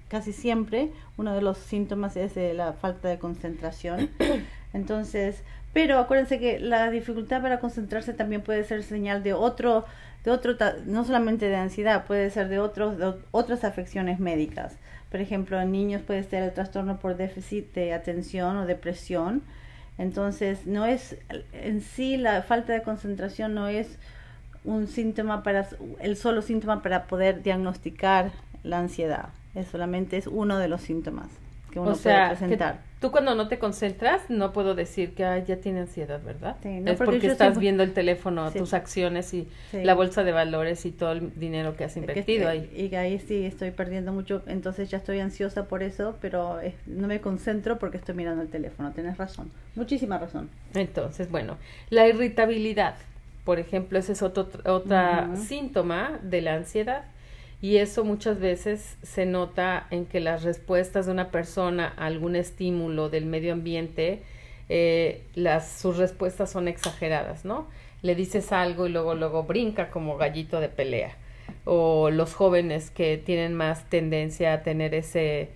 casi 0.07 0.33
siempre, 0.33 0.91
uno 1.17 1.33
de 1.33 1.41
los 1.41 1.57
síntomas 1.57 2.17
es 2.17 2.35
de 2.35 2.53
la 2.53 2.73
falta 2.73 3.07
de 3.07 3.17
concentración. 3.17 4.09
Entonces, 4.73 5.43
pero 5.73 5.99
acuérdense 5.99 6.39
que 6.39 6.59
la 6.59 6.89
dificultad 6.89 7.41
para 7.41 7.59
concentrarse 7.59 8.13
también 8.13 8.41
puede 8.41 8.63
ser 8.63 8.83
señal 8.83 9.23
de 9.23 9.33
otro, 9.33 9.85
de 10.25 10.31
otro, 10.31 10.55
no 10.85 11.05
solamente 11.05 11.47
de 11.47 11.55
ansiedad, 11.55 12.05
puede 12.05 12.29
ser 12.29 12.49
de, 12.49 12.59
otros, 12.59 12.97
de 12.97 13.13
otras 13.31 13.63
afecciones 13.63 14.19
médicas. 14.19 14.77
Por 15.11 15.21
ejemplo, 15.21 15.59
en 15.59 15.71
niños 15.71 16.01
puede 16.01 16.23
ser 16.23 16.43
el 16.43 16.53
trastorno 16.53 16.99
por 16.99 17.15
déficit 17.15 17.73
de 17.73 17.93
atención 17.93 18.57
o 18.57 18.65
depresión, 18.65 19.43
entonces, 19.99 20.65
no 20.65 20.85
es 20.85 21.17
en 21.51 21.81
sí 21.81 22.15
la 22.15 22.41
falta 22.41 22.71
de 22.71 22.81
concentración 22.81 23.53
no 23.53 23.67
es 23.67 23.99
un 24.63 24.87
síntoma 24.87 25.43
para 25.43 25.67
el 25.99 26.15
solo 26.15 26.41
síntoma 26.41 26.81
para 26.81 27.05
poder 27.05 27.43
diagnosticar 27.43 28.31
la 28.63 28.79
ansiedad. 28.79 29.29
Es 29.55 29.67
solamente 29.67 30.15
es 30.15 30.27
uno 30.27 30.57
de 30.57 30.69
los 30.69 30.81
síntomas 30.81 31.27
que 31.69 31.79
uno 31.79 31.95
puede 31.95 32.27
presentar. 32.29 32.89
Tú 32.99 33.11
cuando 33.11 33.33
no 33.33 33.47
te 33.47 33.59
concentras, 33.59 34.29
no 34.29 34.51
puedo 34.51 34.75
decir 34.75 35.13
que 35.15 35.21
ya 35.47 35.55
tiene 35.57 35.79
ansiedad, 35.79 36.21
¿verdad? 36.21 36.57
Sí, 36.61 36.83
es 36.85 36.97
porque, 36.97 37.27
estás 37.27 37.57
viendo 37.57 37.81
el 37.81 37.93
teléfono, 37.93 38.51
tus 38.51 38.73
acciones 38.73 39.33
y 39.33 39.47
la 39.71 39.93
bolsa 39.93 40.25
de 40.25 40.33
valores 40.33 40.85
y 40.85 40.91
todo 40.91 41.13
el 41.13 41.39
dinero 41.39 41.77
que 41.77 41.85
has 41.85 41.95
invertido 41.95 42.49
ahí. 42.49 42.69
Y 42.75 42.93
ahí 42.95 43.19
sí 43.19 43.45
estoy 43.45 43.71
perdiendo 43.71 44.11
mucho, 44.11 44.43
entonces 44.47 44.89
ya 44.89 44.97
estoy 44.97 45.19
ansiosa 45.19 45.65
por 45.69 45.81
eso, 45.81 46.17
pero 46.19 46.59
no 46.87 47.07
me 47.07 47.21
concentro 47.21 47.79
porque 47.79 47.97
estoy 47.97 48.15
mirando 48.15 48.41
el 48.41 48.49
teléfono. 48.49 48.91
Tienes 48.91 49.17
razón, 49.17 49.49
muchísima 49.75 50.17
razón. 50.17 50.49
Entonces, 50.73 51.31
bueno, 51.31 51.57
la 51.89 52.05
irritabilidad, 52.05 52.95
por 53.45 53.59
ejemplo, 53.59 53.97
ese 53.97 54.11
es 54.11 54.21
otro 54.21 54.49
otra 54.65 55.37
síntoma 55.37 56.19
de 56.21 56.41
la 56.41 56.55
ansiedad 56.55 57.03
y 57.61 57.77
eso 57.77 58.05
muchas 58.05 58.39
veces 58.39 58.97
se 59.03 59.25
nota 59.25 59.87
en 59.91 60.05
que 60.05 60.21
las 60.21 60.43
respuestas 60.43 61.05
de 61.05 61.11
una 61.11 61.29
persona 61.29 61.93
a 61.97 62.05
algún 62.05 62.35
estímulo 62.35 63.09
del 63.09 63.25
medio 63.25 63.51
ambiente, 63.51 64.21
eh, 64.69 65.23
las, 65.35 65.69
sus 65.69 65.97
respuestas 65.97 66.49
son 66.51 66.69
exageradas, 66.69 67.43
¿no? 67.43 67.67
Le 68.01 68.15
dices 68.15 68.53
algo 68.53 68.87
y 68.87 68.91
luego, 68.91 69.13
luego 69.13 69.43
brinca 69.43 69.89
como 69.89 70.15
gallito 70.15 70.61
de 70.61 70.69
pelea. 70.69 71.17
O 71.65 72.09
los 72.11 72.33
jóvenes 72.33 72.91
que 72.91 73.17
tienen 73.17 73.55
más 73.55 73.89
tendencia 73.89 74.53
a 74.53 74.63
tener 74.63 74.93
ese 74.93 75.49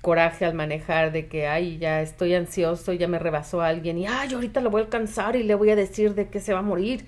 coraje 0.00 0.44
al 0.44 0.54
manejar 0.54 1.10
de 1.10 1.26
que, 1.26 1.48
ay, 1.48 1.78
ya 1.78 2.02
estoy 2.02 2.34
ansioso, 2.34 2.92
ya 2.92 3.08
me 3.08 3.18
rebasó 3.18 3.62
alguien 3.62 3.98
y, 3.98 4.06
ay, 4.06 4.32
ahorita 4.32 4.60
lo 4.60 4.70
voy 4.70 4.82
a 4.82 4.84
alcanzar 4.84 5.34
y 5.34 5.42
le 5.42 5.56
voy 5.56 5.70
a 5.70 5.76
decir 5.76 6.14
de 6.14 6.28
que 6.28 6.38
se 6.38 6.52
va 6.52 6.60
a 6.60 6.62
morir. 6.62 7.04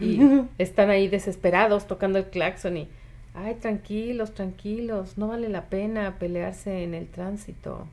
Y 0.00 0.18
están 0.58 0.90
ahí 0.90 1.06
desesperados 1.06 1.86
tocando 1.86 2.18
el 2.18 2.24
claxon 2.26 2.76
y 2.78 2.88
ay, 3.34 3.54
tranquilos, 3.54 4.34
tranquilos, 4.34 5.18
no 5.18 5.28
vale 5.28 5.48
la 5.48 5.66
pena 5.66 6.16
pelearse 6.18 6.82
en 6.82 6.94
el 6.94 7.06
tránsito, 7.08 7.86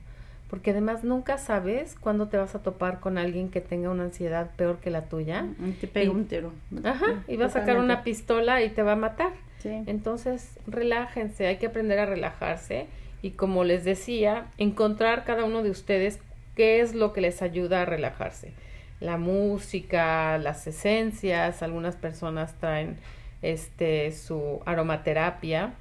porque 0.48 0.72
además 0.72 1.04
nunca 1.04 1.38
sabes 1.38 1.96
cuándo 1.98 2.28
te 2.28 2.36
vas 2.36 2.54
a 2.54 2.62
topar 2.62 3.00
con 3.00 3.18
alguien 3.18 3.50
que 3.50 3.60
tenga 3.60 3.90
una 3.90 4.04
ansiedad 4.04 4.50
peor 4.56 4.78
que 4.78 4.90
la 4.90 5.04
tuya. 5.04 5.42
Mm, 5.42 5.72
te 5.80 5.86
pega 5.86 6.10
un 6.10 6.26
tiro. 6.26 6.52
Ajá, 6.84 7.22
y 7.28 7.36
va 7.36 7.46
a 7.46 7.50
sacar 7.50 7.78
una 7.78 8.02
pistola 8.02 8.62
y 8.62 8.70
te 8.70 8.82
va 8.82 8.92
a 8.92 8.96
matar. 8.96 9.32
Entonces, 9.64 10.58
relájense, 10.66 11.46
hay 11.46 11.58
que 11.58 11.66
aprender 11.66 11.98
a 11.98 12.06
relajarse 12.06 12.86
y 13.22 13.32
como 13.32 13.64
les 13.64 13.84
decía, 13.84 14.46
encontrar 14.56 15.24
cada 15.24 15.44
uno 15.44 15.62
de 15.62 15.70
ustedes 15.70 16.18
qué 16.56 16.80
es 16.80 16.94
lo 16.94 17.12
que 17.12 17.20
les 17.20 17.42
ayuda 17.42 17.82
a 17.82 17.84
relajarse. 17.84 18.52
La 19.00 19.18
música, 19.18 20.38
las 20.38 20.66
esencias, 20.66 21.62
algunas 21.62 21.96
personas 21.96 22.54
traen 22.58 22.96
este 23.42 24.12
su 24.12 24.60
aromaterapia, 24.66 25.74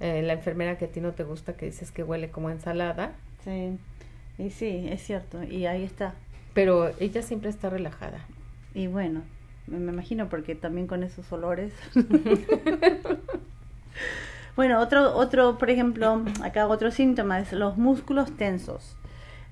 eh, 0.00 0.22
la 0.22 0.34
enfermera 0.34 0.76
que 0.76 0.86
a 0.86 0.88
ti 0.88 1.00
no 1.00 1.12
te 1.12 1.24
gusta 1.24 1.54
que 1.54 1.66
dices 1.66 1.90
que 1.90 2.02
huele 2.02 2.30
como 2.30 2.50
ensalada. 2.50 3.12
Sí, 3.44 3.78
y 4.38 4.50
sí, 4.50 4.86
es 4.90 5.02
cierto, 5.02 5.42
y 5.42 5.66
ahí 5.66 5.84
está. 5.84 6.14
Pero 6.52 6.90
ella 7.00 7.22
siempre 7.22 7.50
está 7.50 7.70
relajada. 7.70 8.18
Y 8.74 8.86
bueno, 8.86 9.22
me 9.66 9.92
imagino 9.92 10.28
porque 10.28 10.54
también 10.54 10.86
con 10.86 11.02
esos 11.02 11.30
olores. 11.32 11.72
bueno, 14.56 14.80
otro, 14.80 15.16
otro, 15.16 15.58
por 15.58 15.70
ejemplo, 15.70 16.22
acá 16.42 16.66
otro 16.66 16.90
síntoma 16.90 17.40
es 17.40 17.52
los 17.52 17.76
músculos 17.76 18.36
tensos. 18.36 18.96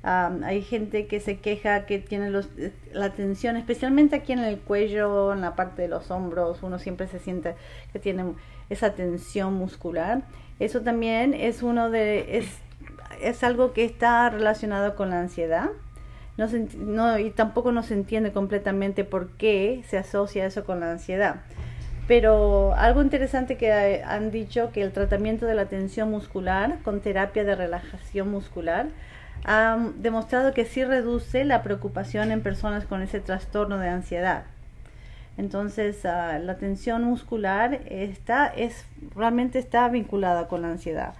Hay 0.02 0.62
gente 0.62 1.06
que 1.06 1.20
se 1.20 1.38
queja 1.38 1.86
que 1.86 1.98
tiene 1.98 2.30
los, 2.30 2.48
la 2.92 3.10
tensión, 3.10 3.56
especialmente 3.56 4.16
aquí 4.16 4.32
en 4.32 4.40
el 4.40 4.58
cuello, 4.58 5.32
en 5.32 5.40
la 5.40 5.54
parte 5.54 5.82
de 5.82 5.88
los 5.88 6.10
hombros, 6.10 6.62
uno 6.62 6.78
siempre 6.78 7.06
se 7.06 7.18
siente 7.18 7.54
que 7.92 7.98
tiene 7.98 8.24
esa 8.68 8.94
tensión 8.94 9.54
muscular. 9.54 10.22
Eso 10.58 10.80
también 10.80 11.34
es 11.34 11.62
uno 11.62 11.90
de, 11.90 12.38
es, 12.38 12.46
es 13.20 13.44
algo 13.44 13.72
que 13.72 13.84
está 13.84 14.28
relacionado 14.30 14.96
con 14.96 15.10
la 15.10 15.20
ansiedad 15.20 15.70
no, 16.36 16.46
no, 16.78 17.18
y 17.18 17.30
tampoco 17.30 17.72
no 17.72 17.82
se 17.82 17.94
entiende 17.94 18.32
completamente 18.32 19.04
por 19.04 19.30
qué 19.32 19.82
se 19.86 19.98
asocia 19.98 20.46
eso 20.46 20.64
con 20.64 20.80
la 20.80 20.92
ansiedad. 20.92 21.42
Pero 22.08 22.74
algo 22.74 23.02
interesante 23.02 23.56
que 23.56 24.02
han 24.04 24.30
dicho 24.30 24.70
que 24.72 24.82
el 24.82 24.92
tratamiento 24.92 25.46
de 25.46 25.54
la 25.54 25.66
tensión 25.66 26.10
muscular 26.10 26.78
con 26.82 27.00
terapia 27.00 27.44
de 27.44 27.54
relajación 27.54 28.30
muscular 28.30 28.88
ha 29.44 29.76
demostrado 29.96 30.54
que 30.54 30.64
sí 30.64 30.84
reduce 30.84 31.44
la 31.44 31.62
preocupación 31.62 32.30
en 32.30 32.42
personas 32.42 32.84
con 32.84 33.02
ese 33.02 33.20
trastorno 33.20 33.78
de 33.78 33.88
ansiedad. 33.88 34.44
Entonces, 35.36 36.04
ah, 36.04 36.38
la 36.38 36.58
tensión 36.58 37.04
muscular 37.04 37.80
está, 37.86 38.46
es, 38.46 38.86
realmente 39.14 39.58
está 39.58 39.88
vinculada 39.88 40.48
con 40.48 40.62
la 40.62 40.68
ansiedad 40.68 41.14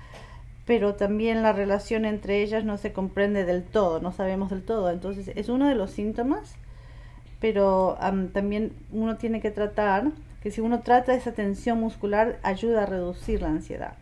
pero 0.65 0.95
también 0.95 1.43
la 1.43 1.53
relación 1.53 2.05
entre 2.05 2.43
ellas 2.43 2.65
no 2.65 2.77
se 2.79 2.93
comprende 2.93 3.45
del 3.45 3.65
todo, 3.65 4.01
no 4.01 4.13
sabemos 4.13 4.51
del 4.51 4.63
todo. 4.63 4.91
Entonces 4.91 5.31
es 5.35 5.49
uno 5.49 5.69
de 5.69 5.75
los 5.75 5.91
síntomas, 5.91 6.55
pero 7.41 7.99
también 8.33 8.73
uno 8.93 9.17
tiene 9.17 9.41
que 9.41 9.51
tratar 9.51 10.13
que 10.43 10.51
si 10.51 10.61
uno 10.61 10.81
trata 10.81 11.15
esa 11.15 11.33
tensión 11.33 11.81
muscular 11.81 12.39
ayuda 12.43 12.85
a 12.85 12.87
reducir 12.87 13.43
la 13.43 13.49
ansiedad. 13.49 13.95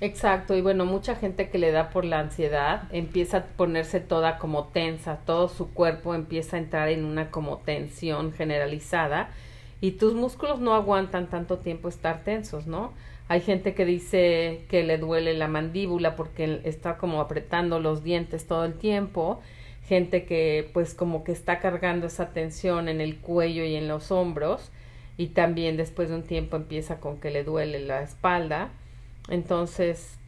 Exacto, 0.00 0.54
y 0.54 0.60
bueno, 0.60 0.84
mucha 0.84 1.16
gente 1.16 1.48
que 1.48 1.58
le 1.58 1.72
da 1.72 1.88
por 1.88 2.04
la 2.04 2.18
ansiedad 2.18 2.82
empieza 2.92 3.38
a 3.38 3.44
ponerse 3.44 3.98
toda 3.98 4.36
como 4.38 4.68
tensa, 4.68 5.20
todo 5.24 5.48
su 5.48 5.72
cuerpo 5.72 6.14
empieza 6.14 6.56
a 6.56 6.58
entrar 6.58 6.88
en 6.90 7.04
una 7.04 7.30
como 7.30 7.58
tensión 7.58 8.32
generalizada 8.34 9.30
y 9.80 9.92
tus 9.92 10.14
músculos 10.14 10.60
no 10.60 10.74
aguantan 10.74 11.28
tanto 11.28 11.58
tiempo 11.58 11.88
estar 11.88 12.24
tensos, 12.24 12.66
¿no? 12.66 12.92
Hay 13.28 13.40
gente 13.40 13.74
que 13.74 13.84
dice 13.84 14.64
que 14.68 14.84
le 14.84 14.98
duele 14.98 15.34
la 15.34 15.48
mandíbula 15.48 16.14
porque 16.14 16.60
está 16.64 16.96
como 16.96 17.20
apretando 17.20 17.80
los 17.80 18.02
dientes 18.02 18.46
todo 18.46 18.64
el 18.64 18.74
tiempo. 18.74 19.40
Gente 19.84 20.24
que 20.24 20.70
pues 20.72 20.94
como 20.94 21.24
que 21.24 21.32
está 21.32 21.58
cargando 21.58 22.06
esa 22.06 22.32
tensión 22.32 22.88
en 22.88 23.00
el 23.00 23.18
cuello 23.18 23.64
y 23.64 23.74
en 23.74 23.88
los 23.88 24.12
hombros. 24.12 24.70
Y 25.16 25.28
también 25.28 25.76
después 25.76 26.08
de 26.08 26.16
un 26.16 26.22
tiempo 26.22 26.56
empieza 26.56 27.00
con 27.00 27.18
que 27.18 27.30
le 27.30 27.42
duele 27.42 27.80
la 27.80 28.02
espalda. 28.02 28.70
Entonces, 29.28 30.18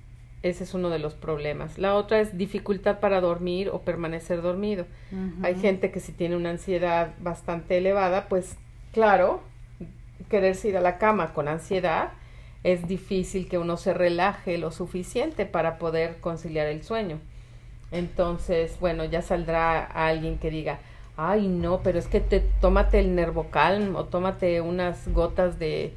ese 0.43 0.65
es 0.65 0.75
uno 0.75 0.91
de 0.91 0.99
los 0.99 1.15
problemas. 1.15 1.79
La 1.79 1.95
otra 1.95 2.21
es 2.21 2.37
dificultad 2.37 3.01
para 3.01 3.21
dormir 3.21 3.71
o 3.71 3.83
permanecer 3.83 4.43
dormido. 4.43 4.87
Hay 5.43 5.57
gente 5.57 5.91
que 5.91 6.01
si 6.01 6.13
tiene 6.13 6.37
una 6.37 6.51
ansiedad 6.51 7.15
bastante 7.21 7.79
elevada, 7.79 8.29
pues 8.29 8.57
claro, 8.93 9.43
quererse 10.29 10.69
ir 10.69 10.77
a 10.77 10.81
la 10.81 10.99
cama 10.99 11.33
con 11.33 11.49
ansiedad 11.49 12.13
es 12.65 12.87
difícil 12.89 13.49
que 13.49 13.59
uno 13.59 13.77
se 13.77 13.95
relaje 13.95 14.59
lo 14.59 14.71
suficiente 14.71 15.47
para 15.47 15.79
poder 15.79 16.19
conciliar 16.21 16.67
el 16.67 16.83
sueño. 16.83 17.19
Entonces, 17.91 18.79
bueno, 18.81 19.05
ya 19.05 19.23
saldrá 19.23 19.85
alguien 19.85 20.39
que 20.39 20.51
diga, 20.51 20.81
ay 21.19 21.49
no, 21.49 21.81
pero 21.83 21.99
es 21.99 22.07
que 22.07 22.21
te 22.21 22.41
tómate 22.41 23.01
el 23.01 23.17
Nervocalm 23.17 23.97
o 23.97 24.05
tómate 24.05 24.61
unas 24.61 25.13
gotas 25.13 25.59
de 25.59 25.93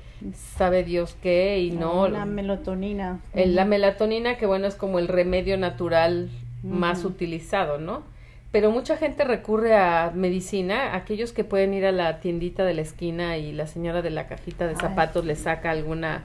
sabe 0.58 0.84
Dios 0.84 1.16
qué 1.22 1.60
y 1.60 1.72
no 1.72 2.08
la 2.10 2.26
melatonina. 2.26 3.20
la 3.34 3.66
melatonina 3.66 4.38
que 4.38 4.48
bueno 4.48 4.68
es 4.68 4.76
como 4.76 4.98
el 4.98 5.08
remedio 5.08 5.58
natural 5.58 6.30
más 6.64 7.06
utilizado, 7.06 7.78
¿no? 7.78 8.04
Pero 8.52 8.72
mucha 8.72 8.98
gente 8.98 9.24
recurre 9.24 9.76
a 9.76 10.12
medicina, 10.14 10.96
aquellos 10.96 11.32
que 11.34 11.44
pueden 11.44 11.74
ir 11.74 11.86
a 11.86 11.92
la 11.92 12.20
tiendita 12.20 12.66
de 12.66 12.74
la 12.74 12.82
esquina 12.82 13.38
y 13.38 13.54
la 13.54 13.68
señora 13.68 14.02
de 14.02 14.10
la 14.10 14.28
cajita 14.28 14.68
de 14.68 14.76
zapatos 14.76 15.24
le 15.24 15.36
saca 15.36 15.72
alguna 15.72 16.24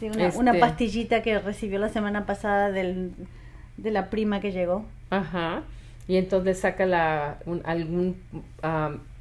una, 0.00 0.28
este 0.28 0.54
pastillita 0.54 1.22
que 1.22 1.38
recibió 1.38 1.78
la 1.78 1.88
semana 1.88 2.24
pasada 2.26 2.70
del, 2.70 3.12
de 3.76 3.90
la 3.90 4.08
prima 4.08 4.40
que 4.40 4.52
llegó. 4.52 4.84
Ajá. 5.10 5.62
Y 6.08 6.16
entonces 6.16 6.58
saca 6.60 6.86
la, 6.86 7.38
un, 7.46 7.62
algún 7.64 8.16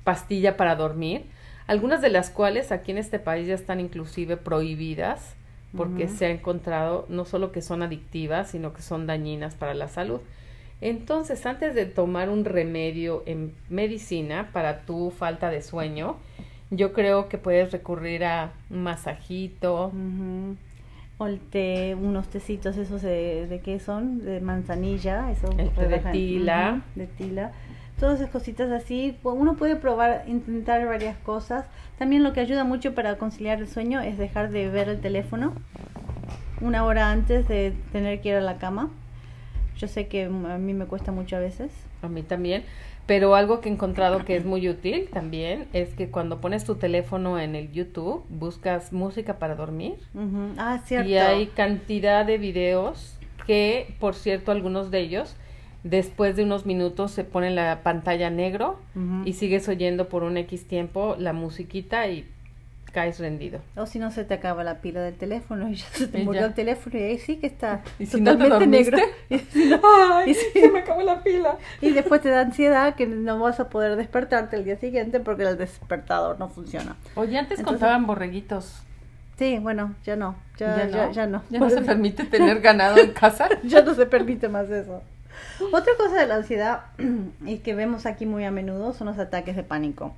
pastilla 0.03 0.57
para 0.57 0.75
dormir, 0.75 1.25
algunas 1.67 2.01
de 2.01 2.09
las 2.09 2.29
cuales 2.29 2.71
aquí 2.71 2.91
en 2.91 2.97
este 2.97 3.19
país 3.19 3.47
ya 3.47 3.53
están 3.53 3.79
inclusive 3.79 4.37
prohibidas 4.37 5.35
porque 5.77 6.07
se 6.07 6.25
ha 6.25 6.29
encontrado 6.31 7.05
no 7.09 7.25
solo 7.25 7.51
que 7.51 7.61
son 7.61 7.83
adictivas, 7.83 8.49
sino 8.49 8.73
que 8.73 8.81
son 8.81 9.05
dañinas 9.05 9.53
para 9.53 9.75
la 9.75 9.87
salud. 9.87 10.19
Entonces, 10.81 11.45
antes 11.45 11.75
de 11.75 11.85
tomar 11.85 12.29
un 12.29 12.45
remedio 12.45 13.23
en 13.25 13.53
medicina 13.69 14.49
para 14.51 14.85
tu 14.85 15.11
falta 15.11 15.49
de 15.49 15.61
sueño, 15.61 16.15
yo 16.71 16.93
creo 16.93 17.29
que 17.29 17.37
puedes 17.37 17.71
recurrir 17.71 18.23
a 18.23 18.53
un 18.69 18.83
masajito, 18.83 19.91
o 21.19 21.27
el 21.27 21.39
té, 21.39 21.95
unos 21.95 22.29
tecitos 22.29 22.77
esos 22.77 23.01
de, 23.01 23.45
de 23.47 23.59
qué 23.59 23.79
son, 23.79 24.25
de 24.25 24.39
manzanilla, 24.39 25.29
eso 25.31 25.49
de 25.49 25.99
tila, 26.11 26.81
de 26.95 27.07
tila, 27.07 27.51
todas 27.99 28.21
esas 28.21 28.31
cositas 28.31 28.71
así, 28.71 29.17
uno 29.23 29.55
puede 29.55 29.75
probar, 29.75 30.23
intentar 30.27 30.85
varias 30.85 31.17
cosas. 31.17 31.65
También 31.97 32.23
lo 32.23 32.31
que 32.31 32.39
ayuda 32.39 32.63
mucho 32.63 32.95
para 32.95 33.17
conciliar 33.17 33.59
el 33.59 33.67
sueño 33.67 33.99
es 33.99 34.17
dejar 34.17 34.49
de 34.49 34.69
ver 34.69 34.87
el 34.87 35.01
teléfono 35.01 35.53
una 36.61 36.85
hora 36.85 37.11
antes 37.11 37.47
de 37.47 37.73
tener 37.91 38.21
que 38.21 38.29
ir 38.29 38.35
a 38.35 38.41
la 38.41 38.57
cama. 38.57 38.89
Yo 39.77 39.87
sé 39.87 40.07
que 40.07 40.25
a 40.25 40.29
mí 40.29 40.73
me 40.73 40.85
cuesta 40.85 41.11
mucho 41.11 41.35
a 41.35 41.39
veces. 41.39 41.71
A 42.01 42.07
mí 42.07 42.23
también. 42.23 42.63
Pero 43.09 43.33
algo 43.33 43.59
que 43.59 43.69
he 43.69 43.71
encontrado 43.71 44.23
que 44.23 44.35
es 44.35 44.45
muy 44.45 44.69
útil 44.69 45.09
también 45.11 45.67
es 45.73 45.95
que 45.95 46.11
cuando 46.11 46.39
pones 46.41 46.63
tu 46.63 46.75
teléfono 46.75 47.39
en 47.39 47.55
el 47.55 47.71
YouTube, 47.71 48.23
buscas 48.29 48.93
música 48.93 49.39
para 49.39 49.55
dormir. 49.55 49.95
Ah, 50.59 50.79
cierto. 50.85 51.09
Y 51.09 51.17
hay 51.17 51.47
cantidad 51.47 52.23
de 52.23 52.37
videos 52.37 53.17
que, 53.47 53.95
por 53.99 54.13
cierto, 54.13 54.51
algunos 54.51 54.91
de 54.91 54.99
ellos, 54.99 55.35
después 55.83 56.35
de 56.35 56.43
unos 56.43 56.67
minutos 56.67 57.09
se 57.09 57.23
pone 57.23 57.49
la 57.49 57.81
pantalla 57.81 58.29
negro 58.29 58.79
y 59.25 59.33
sigues 59.33 59.67
oyendo 59.67 60.07
por 60.07 60.21
un 60.21 60.37
X 60.37 60.67
tiempo 60.67 61.15
la 61.17 61.33
musiquita 61.33 62.07
y 62.09 62.29
caes 62.91 63.19
rendido. 63.19 63.61
O 63.75 63.85
si 63.85 63.99
no 63.99 64.11
se 64.11 64.23
te 64.23 64.33
acaba 64.33 64.63
la 64.63 64.81
pila 64.81 65.01
del 65.01 65.15
teléfono 65.15 65.69
y 65.69 65.75
ya 65.75 65.85
se 65.91 66.07
te 66.07 66.23
murió 66.23 66.45
el 66.45 66.53
teléfono 66.53 66.97
y 66.97 67.03
ahí 67.03 67.17
sí 67.17 67.37
que 67.37 67.47
está 67.47 67.81
totalmente 68.11 68.67
negro. 68.67 68.97
Y 69.29 70.33
se 70.33 70.69
me 70.71 70.79
acabó 70.79 71.01
la 71.01 71.23
pila. 71.23 71.57
Y 71.81 71.91
después 71.91 72.21
te 72.21 72.29
da 72.29 72.41
ansiedad 72.41 72.95
que 72.95 73.07
no 73.07 73.39
vas 73.39 73.59
a 73.59 73.69
poder 73.69 73.95
despertarte 73.95 74.55
el 74.55 74.65
día 74.65 74.77
siguiente 74.77 75.19
porque 75.19 75.43
el 75.43 75.57
despertador 75.57 76.39
no 76.39 76.49
funciona. 76.49 76.95
Oye, 77.15 77.37
antes 77.37 77.61
contaban 77.61 78.05
borreguitos. 78.05 78.83
Sí, 79.37 79.57
bueno, 79.59 79.95
ya 80.03 80.15
no. 80.15 80.35
Ya, 80.57 80.87
ya, 80.87 81.11
ya, 81.11 81.25
no. 81.25 81.43
Ya 81.49 81.59
no 81.59 81.69
se 81.69 81.81
permite 81.81 82.25
tener 82.25 82.59
ganado 82.59 82.97
en 82.97 83.13
casa. 83.13 83.47
ya 83.63 83.81
no 83.81 83.93
se 83.93 84.05
permite 84.05 84.49
más 84.49 84.69
eso. 84.69 85.01
Otra 85.71 85.93
cosa 85.97 86.15
de 86.15 86.27
la 86.27 86.35
ansiedad 86.35 86.81
y 87.45 87.59
que 87.59 87.73
vemos 87.73 88.05
aquí 88.05 88.25
muy 88.25 88.43
a 88.43 88.51
menudo 88.51 88.93
son 88.93 89.07
los 89.07 89.17
ataques 89.17 89.55
de 89.55 89.63
pánico. 89.63 90.13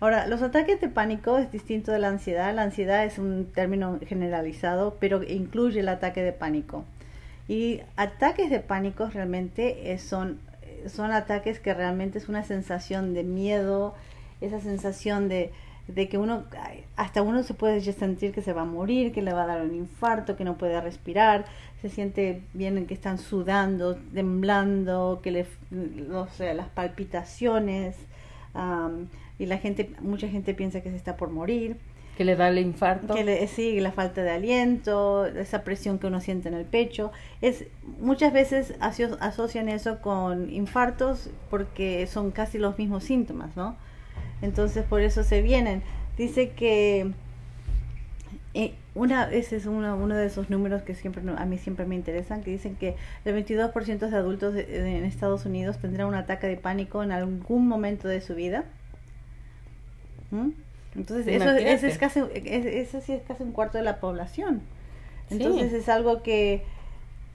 Ahora, 0.00 0.26
los 0.26 0.42
ataques 0.42 0.80
de 0.80 0.88
pánico 0.88 1.38
es 1.38 1.50
distinto 1.52 1.92
de 1.92 1.98
la 1.98 2.08
ansiedad. 2.08 2.54
La 2.54 2.62
ansiedad 2.62 3.04
es 3.04 3.18
un 3.18 3.46
término 3.52 3.98
generalizado, 4.06 4.96
pero 5.00 5.22
incluye 5.22 5.80
el 5.80 5.88
ataque 5.88 6.22
de 6.22 6.32
pánico. 6.32 6.84
Y 7.48 7.80
ataques 7.96 8.50
de 8.50 8.60
pánico 8.60 9.08
realmente 9.08 9.96
son, 9.98 10.40
son 10.86 11.12
ataques 11.12 11.60
que 11.60 11.74
realmente 11.74 12.18
es 12.18 12.28
una 12.28 12.42
sensación 12.42 13.14
de 13.14 13.22
miedo, 13.22 13.94
esa 14.40 14.60
sensación 14.60 15.28
de, 15.28 15.52
de 15.88 16.08
que 16.08 16.16
uno, 16.16 16.44
hasta 16.96 17.22
uno 17.22 17.42
se 17.42 17.54
puede 17.54 17.80
sentir 17.80 18.32
que 18.32 18.40
se 18.40 18.54
va 18.54 18.62
a 18.62 18.66
morir, 18.66 19.12
que 19.12 19.22
le 19.22 19.32
va 19.32 19.42
a 19.42 19.46
dar 19.46 19.62
un 19.62 19.74
infarto, 19.74 20.36
que 20.36 20.44
no 20.44 20.56
puede 20.56 20.80
respirar, 20.80 21.44
se 21.82 21.90
siente 21.90 22.42
bien 22.54 22.86
que 22.86 22.94
están 22.94 23.18
sudando, 23.18 23.96
temblando, 24.14 25.20
que 25.22 25.30
le, 25.30 25.46
no 25.70 26.28
sé, 26.28 26.54
las 26.54 26.68
palpitaciones 26.68 27.96
y 29.38 29.46
la 29.46 29.58
gente, 29.58 29.90
mucha 30.00 30.28
gente 30.28 30.54
piensa 30.54 30.80
que 30.80 30.90
se 30.90 30.96
está 30.96 31.16
por 31.16 31.30
morir. 31.30 31.76
Que 32.16 32.24
le 32.24 32.36
da 32.36 32.48
el 32.48 32.58
infarto. 32.58 33.14
Que 33.14 33.24
le, 33.24 33.46
sí, 33.48 33.80
la 33.80 33.90
falta 33.90 34.22
de 34.22 34.30
aliento, 34.30 35.26
esa 35.26 35.64
presión 35.64 35.98
que 35.98 36.06
uno 36.06 36.20
siente 36.20 36.48
en 36.48 36.54
el 36.54 36.64
pecho. 36.64 37.10
Es, 37.40 37.66
muchas 37.98 38.32
veces 38.32 38.74
asocian 38.78 39.68
eso 39.68 40.00
con 40.00 40.52
infartos 40.52 41.30
porque 41.50 42.06
son 42.06 42.30
casi 42.30 42.58
los 42.58 42.78
mismos 42.78 43.02
síntomas, 43.02 43.56
¿no? 43.56 43.76
Entonces 44.42 44.84
por 44.84 45.00
eso 45.00 45.24
se 45.24 45.42
vienen. 45.42 45.82
Dice 46.16 46.50
que 46.50 47.12
eh, 48.54 48.74
una 48.94 49.30
ese 49.32 49.56
es 49.56 49.66
uno, 49.66 49.96
uno 49.96 50.14
de 50.14 50.26
esos 50.26 50.48
números 50.48 50.82
que 50.82 50.94
siempre 50.94 51.22
a 51.36 51.44
mí 51.44 51.58
siempre 51.58 51.86
me 51.86 51.96
interesan, 51.96 52.42
que 52.42 52.52
dicen 52.52 52.76
que 52.76 52.94
el 53.24 53.34
22% 53.44 54.08
de 54.08 54.16
adultos 54.16 54.54
en 54.54 55.04
Estados 55.04 55.44
Unidos 55.44 55.78
tendrá 55.78 56.06
un 56.06 56.14
ataque 56.14 56.46
de 56.46 56.56
pánico 56.56 57.02
en 57.02 57.10
algún 57.10 57.66
momento 57.66 58.06
de 58.06 58.20
su 58.20 58.34
vida 58.34 58.64
Entonces, 60.94 61.26
eso, 61.26 61.50
es 61.86 61.98
casi, 61.98 62.20
eso 62.32 63.00
sí 63.00 63.12
es 63.12 63.22
casi 63.22 63.42
un 63.42 63.52
cuarto 63.52 63.78
de 63.78 63.84
la 63.84 63.98
población. 63.98 64.62
Entonces, 65.30 65.72
es 65.72 65.88
algo 65.88 66.22
que, 66.22 66.62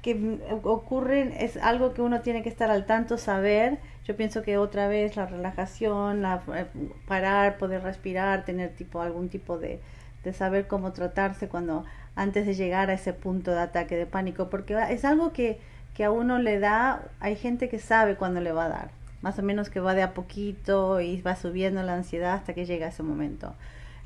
que 0.02 0.40
ocurre, 0.64 1.44
es 1.44 1.58
algo 1.58 1.94
que 1.94 2.02
uno 2.02 2.22
tiene 2.22 2.44
que 2.44 2.50
estar 2.50 2.72
al 2.72 2.86
tanto, 2.86 3.18
saber. 3.18 3.80
Yo 4.06 4.16
pienso 4.16 4.44
que 4.44 4.58
otra 4.58 4.88
vez 4.88 5.18
la 5.18 5.26
relajación, 5.26 6.22
la, 6.22 6.42
eh, 6.56 6.66
parar, 7.08 7.58
poder 7.58 7.84
respirar, 7.84 8.46
tener 8.46 8.74
tipo 8.76 9.02
algún 9.02 9.28
tipo 9.28 9.58
de, 9.58 9.82
de 10.24 10.34
saber 10.34 10.68
cómo 10.68 10.92
tratarse 10.92 11.48
cuando 11.48 11.86
antes 12.16 12.46
de 12.46 12.54
llegar 12.54 12.90
a 12.90 12.94
ese 12.94 13.14
punto 13.14 13.52
de 13.52 13.60
ataque 13.60 13.96
de 13.96 14.06
pánico, 14.06 14.50
porque 14.50 14.78
es 14.90 15.06
algo 15.06 15.32
que, 15.32 15.60
que 15.94 16.04
a 16.04 16.12
uno 16.12 16.40
le 16.40 16.60
da, 16.60 17.04
hay 17.20 17.36
gente 17.36 17.70
que 17.70 17.80
sabe 17.80 18.16
cuándo 18.16 18.42
le 18.42 18.52
va 18.52 18.66
a 18.66 18.70
dar 18.70 19.00
más 19.22 19.38
o 19.40 19.44
menos 19.44 19.70
que 19.70 19.80
va 19.80 19.94
de 19.94 20.04
a 20.04 20.14
poquito 20.14 21.02
y 21.02 21.22
va 21.22 21.36
subiendo 21.36 21.84
la 21.84 21.94
ansiedad 21.94 22.36
hasta 22.36 22.54
que 22.54 22.66
llega 22.66 22.88
ese 22.88 23.04
momento. 23.04 23.54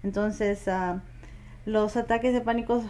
Entonces, 0.04 0.68
uh, 0.68 1.00
los 1.66 1.96
ataques 1.96 2.34
de 2.34 2.42
pánico 2.42 2.84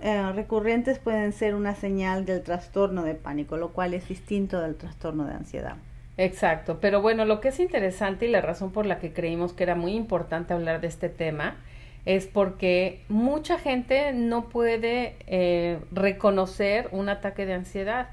eh, 0.00 0.32
recurrentes 0.32 0.98
pueden 0.98 1.32
ser 1.32 1.54
una 1.54 1.74
señal 1.74 2.24
del 2.24 2.42
trastorno 2.42 3.04
de 3.04 3.14
pánico, 3.14 3.56
lo 3.56 3.72
cual 3.72 3.94
es 3.94 4.08
distinto 4.08 4.60
del 4.60 4.76
trastorno 4.76 5.24
de 5.26 5.34
ansiedad. 5.34 5.76
Exacto, 6.16 6.78
pero 6.80 7.00
bueno, 7.00 7.24
lo 7.24 7.40
que 7.40 7.48
es 7.48 7.60
interesante 7.60 8.26
y 8.26 8.30
la 8.30 8.40
razón 8.40 8.70
por 8.70 8.86
la 8.86 8.98
que 8.98 9.12
creímos 9.12 9.52
que 9.52 9.62
era 9.62 9.74
muy 9.74 9.94
importante 9.94 10.52
hablar 10.52 10.80
de 10.80 10.88
este 10.88 11.08
tema 11.08 11.56
es 12.04 12.26
porque 12.26 13.02
mucha 13.08 13.58
gente 13.58 14.12
no 14.12 14.48
puede 14.48 15.16
eh, 15.26 15.78
reconocer 15.92 16.88
un 16.90 17.08
ataque 17.08 17.46
de 17.46 17.54
ansiedad 17.54 18.08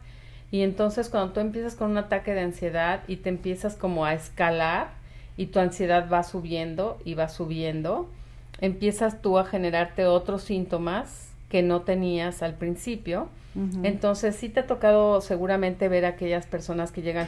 y 0.51 0.61
entonces 0.61 1.09
cuando 1.09 1.33
tú 1.33 1.39
empiezas 1.39 1.75
con 1.75 1.91
un 1.91 1.97
ataque 1.97 2.33
de 2.33 2.41
ansiedad 2.41 3.01
y 3.07 3.17
te 3.17 3.29
empiezas 3.29 3.75
como 3.75 4.05
a 4.05 4.13
escalar 4.13 4.89
y 5.37 5.47
tu 5.47 5.59
ansiedad 5.59 6.09
va 6.11 6.23
subiendo 6.23 6.99
y 7.05 7.13
va 7.13 7.29
subiendo, 7.29 8.09
empiezas 8.59 9.21
tú 9.21 9.37
a 9.37 9.45
generarte 9.45 10.05
otros 10.05 10.43
síntomas 10.43 11.29
que 11.49 11.63
no 11.63 11.81
tenías 11.81 12.41
al 12.43 12.55
principio. 12.55 13.29
Entonces 13.83 14.35
sí 14.35 14.47
te 14.47 14.61
ha 14.61 14.67
tocado 14.67 15.19
seguramente 15.19 15.89
ver 15.89 16.05
a 16.05 16.09
aquellas 16.09 16.45
personas 16.45 16.91
que 16.91 17.01
llegan, 17.01 17.27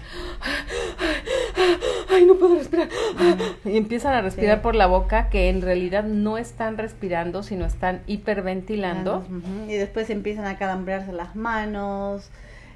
ay, 2.12 2.26
no 2.26 2.36
puedo 2.36 2.56
respirar, 2.56 2.90
y 3.66 3.78
empiezan 3.78 4.14
a 4.14 4.22
respirar 4.22 4.62
por 4.62 4.76
la 4.76 4.88
boca, 4.88 5.30
que 5.30 5.50
en 5.50 5.62
realidad 5.62 6.04
no 6.04 6.38
están 6.38 6.78
respirando, 6.78 7.44
sino 7.44 7.66
están 7.66 8.02
hiperventilando. 8.08 9.26
Y 9.68 9.74
después 9.74 10.10
empiezan 10.10 10.46
a 10.46 10.58
calambrearse 10.58 11.14
las 11.14 11.36
manos, 11.36 12.30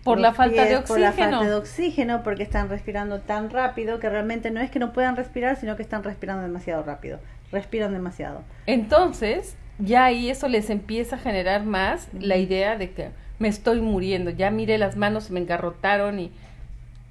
por 0.06 0.20
la 0.20 0.34
falta 0.34 0.66
de 0.66 0.78
oxígeno. 0.78 0.88
Por 0.88 1.00
la 1.00 1.12
falta 1.12 1.44
de 1.44 1.56
oxígeno, 1.56 2.24
porque 2.24 2.44
están 2.44 2.70
respirando 2.70 3.22
tan 3.22 3.50
rápido 3.50 4.00
que 4.00 4.08
realmente 4.08 4.52
no 4.52 4.62
es 4.62 4.70
que 4.70 4.78
no 4.78 4.94
puedan 4.94 5.16
respirar, 5.16 5.60
sino 5.60 5.76
que 5.76 5.82
están 5.82 6.04
respirando 6.04 6.44
demasiado 6.44 6.84
rápido. 6.84 7.20
Respiran 7.52 7.92
demasiado. 7.92 8.44
Entonces, 8.68 9.58
ya 9.80 10.06
ahí 10.06 10.30
eso 10.30 10.48
les 10.48 10.70
empieza 10.70 11.16
a 11.16 11.20
generar 11.20 11.64
más 11.64 12.08
la 12.14 12.38
idea 12.38 12.78
de 12.78 12.92
que 12.92 13.10
me 13.40 13.48
estoy 13.48 13.82
muriendo. 13.82 14.30
Ya 14.30 14.52
mire 14.52 14.78
las 14.78 14.96
manos, 14.96 15.32
me 15.32 15.40
engarrotaron 15.40 16.20
y, 16.20 16.32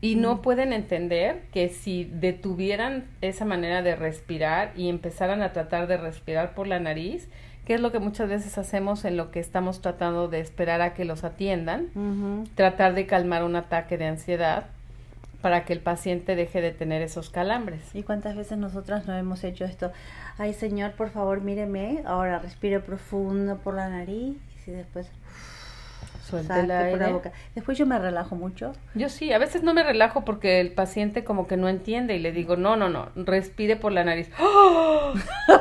y 0.04 0.16
no 0.16 0.42
pueden 0.42 0.74
entender 0.74 1.44
que 1.50 1.70
si 1.70 2.04
detuvieran 2.04 3.06
esa 3.22 3.46
manera 3.46 3.80
de 3.80 3.96
respirar 3.96 4.72
y 4.76 4.90
empezaran 4.90 5.40
a 5.40 5.54
tratar 5.54 5.86
de 5.86 5.96
respirar 5.96 6.52
por 6.52 6.66
la 6.66 6.78
nariz, 6.78 7.26
que 7.64 7.72
es 7.72 7.80
lo 7.80 7.90
que 7.90 8.00
muchas 8.00 8.28
veces 8.28 8.58
hacemos 8.58 9.06
en 9.06 9.16
lo 9.16 9.30
que 9.30 9.40
estamos 9.40 9.80
tratando 9.80 10.28
de 10.28 10.40
esperar 10.40 10.82
a 10.82 10.92
que 10.92 11.06
los 11.06 11.24
atiendan, 11.24 12.44
tratar 12.54 12.92
de 12.92 13.06
calmar 13.06 13.44
un 13.44 13.56
ataque 13.56 13.96
de 13.96 14.04
ansiedad 14.04 14.66
para 15.40 15.64
que 15.64 15.72
el 15.72 15.80
paciente 15.80 16.36
deje 16.36 16.60
de 16.60 16.72
tener 16.72 17.00
esos 17.00 17.30
calambres. 17.30 17.94
¿Y 17.94 18.02
cuántas 18.02 18.36
veces 18.36 18.58
nosotras 18.58 19.06
no 19.06 19.16
hemos 19.16 19.42
hecho 19.42 19.64
esto? 19.64 19.90
Ay, 20.36 20.52
señor, 20.52 20.92
por 20.92 21.08
favor, 21.08 21.40
míreme, 21.40 22.02
ahora 22.04 22.40
respire 22.40 22.78
profundo 22.80 23.56
por 23.56 23.72
la 23.72 23.88
nariz 23.88 24.36
y 24.66 24.70
después 24.70 25.10
Después 27.54 27.78
yo 27.78 27.86
me 27.86 27.98
relajo 27.98 28.36
mucho. 28.36 28.72
Yo 28.94 29.08
sí, 29.08 29.32
a 29.32 29.38
veces 29.38 29.62
no 29.62 29.74
me 29.74 29.82
relajo 29.82 30.24
porque 30.24 30.60
el 30.60 30.72
paciente 30.72 31.24
como 31.24 31.46
que 31.46 31.56
no 31.56 31.68
entiende 31.68 32.16
y 32.16 32.18
le 32.18 32.32
digo, 32.32 32.56
no, 32.56 32.76
no, 32.76 32.88
no, 32.88 33.08
respire 33.16 33.76
por 33.76 33.92
la 33.92 34.04
nariz. 34.04 34.30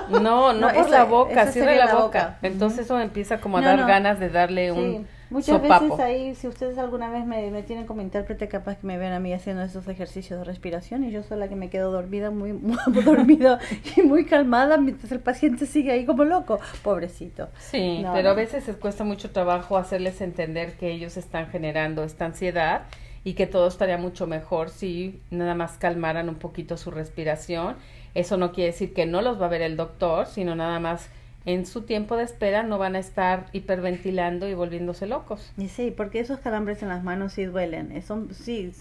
No, 0.09 0.53
no, 0.53 0.69
por 0.69 0.89
la 0.89 1.03
boca, 1.03 1.47
cierre 1.47 1.75
la, 1.75 1.93
boca. 1.93 2.37
Entonces 2.41 2.85
eso 2.85 2.99
empieza 2.99 3.39
como 3.39 3.57
a 3.57 3.61
dar 3.61 3.85
ganas 3.87 4.19
de 4.19 4.29
darle 4.29 4.71
un 4.71 5.07
Muchas 5.33 5.61
veces 5.61 5.99
ahí, 5.99 6.35
si 6.35 6.47
ustedes 6.47 6.77
alguna 6.77 7.09
vez 7.09 7.25
me, 7.25 7.49
me, 7.49 7.63
tienen 7.63 7.87
como 7.87 8.03
intérprete, 8.03 8.47
capaz 8.47 8.77
que 8.77 8.85
me 8.85 8.99
ven 8.99 9.13
a 9.13 9.19
mí 9.19 9.33
haciendo 9.33 9.63
esos 9.63 9.87
ejercicios 9.87 10.37
de 10.39 10.45
respiración 10.45 11.03
y 11.03 11.11
yo 11.11 11.23
soy 11.23 11.39
la 11.39 11.47
que 11.47 11.55
me 11.55 11.71
quedo 11.71 11.91
dormida, 11.91 12.29
muy, 12.29 12.53
muy 12.53 12.77
dormida 13.03 13.59
y 13.95 14.03
muy 14.03 14.25
calmada 14.25 14.77
mientras 14.77 15.11
el 15.11 15.19
paciente 15.19 15.65
sigue 15.65 15.91
ahí 15.91 16.05
como 16.05 16.23
loco, 16.23 16.59
pobrecito. 16.83 17.49
Sí, 17.57 18.05
pero 18.13 18.29
a 18.29 18.33
veces 18.33 18.67
les 18.67 18.77
cuesta 18.77 19.03
mucho 19.03 19.31
trabajo 19.31 19.75
hacerles 19.75 20.21
entender 20.21 20.73
que 20.77 20.91
ellos 20.91 21.17
están 21.17 21.47
generando 21.47 22.03
esta 22.03 22.25
ansiedad 22.25 22.83
y 23.23 23.33
que 23.33 23.47
todo 23.47 23.67
estaría 23.67 23.97
mucho 23.97 24.27
mejor 24.27 24.69
si 24.69 25.19
nada 25.31 25.55
más 25.55 25.77
calmaran 25.79 26.29
un 26.29 26.35
poquito 26.35 26.77
su 26.77 26.91
respiración. 26.91 27.75
Eso 28.13 28.37
no 28.37 28.51
quiere 28.51 28.71
decir 28.71 28.93
que 28.93 29.07
no 29.07 29.21
los 29.21 29.41
va 29.41 29.47
a 29.47 29.49
ver 29.49 29.63
el 29.63 29.77
doctor, 29.77 30.27
sino 30.27 30.55
nada 30.55 30.79
más 30.79 31.09
en 31.45 31.65
su 31.65 31.81
tiempo 31.81 32.15
de 32.15 32.23
espera 32.23 32.63
no 32.63 32.77
van 32.77 32.95
a 32.95 32.99
estar 32.99 33.47
hiperventilando 33.51 34.47
y 34.47 34.53
volviéndose 34.53 35.07
locos. 35.07 35.51
Y 35.57 35.67
sí, 35.67 35.93
porque 35.95 36.19
esos 36.19 36.39
calambres 36.39 36.81
en 36.81 36.89
las 36.89 37.03
manos 37.03 37.33
sí 37.33 37.45
duelen, 37.45 38.01
son, 38.01 38.33
sí 38.33 38.71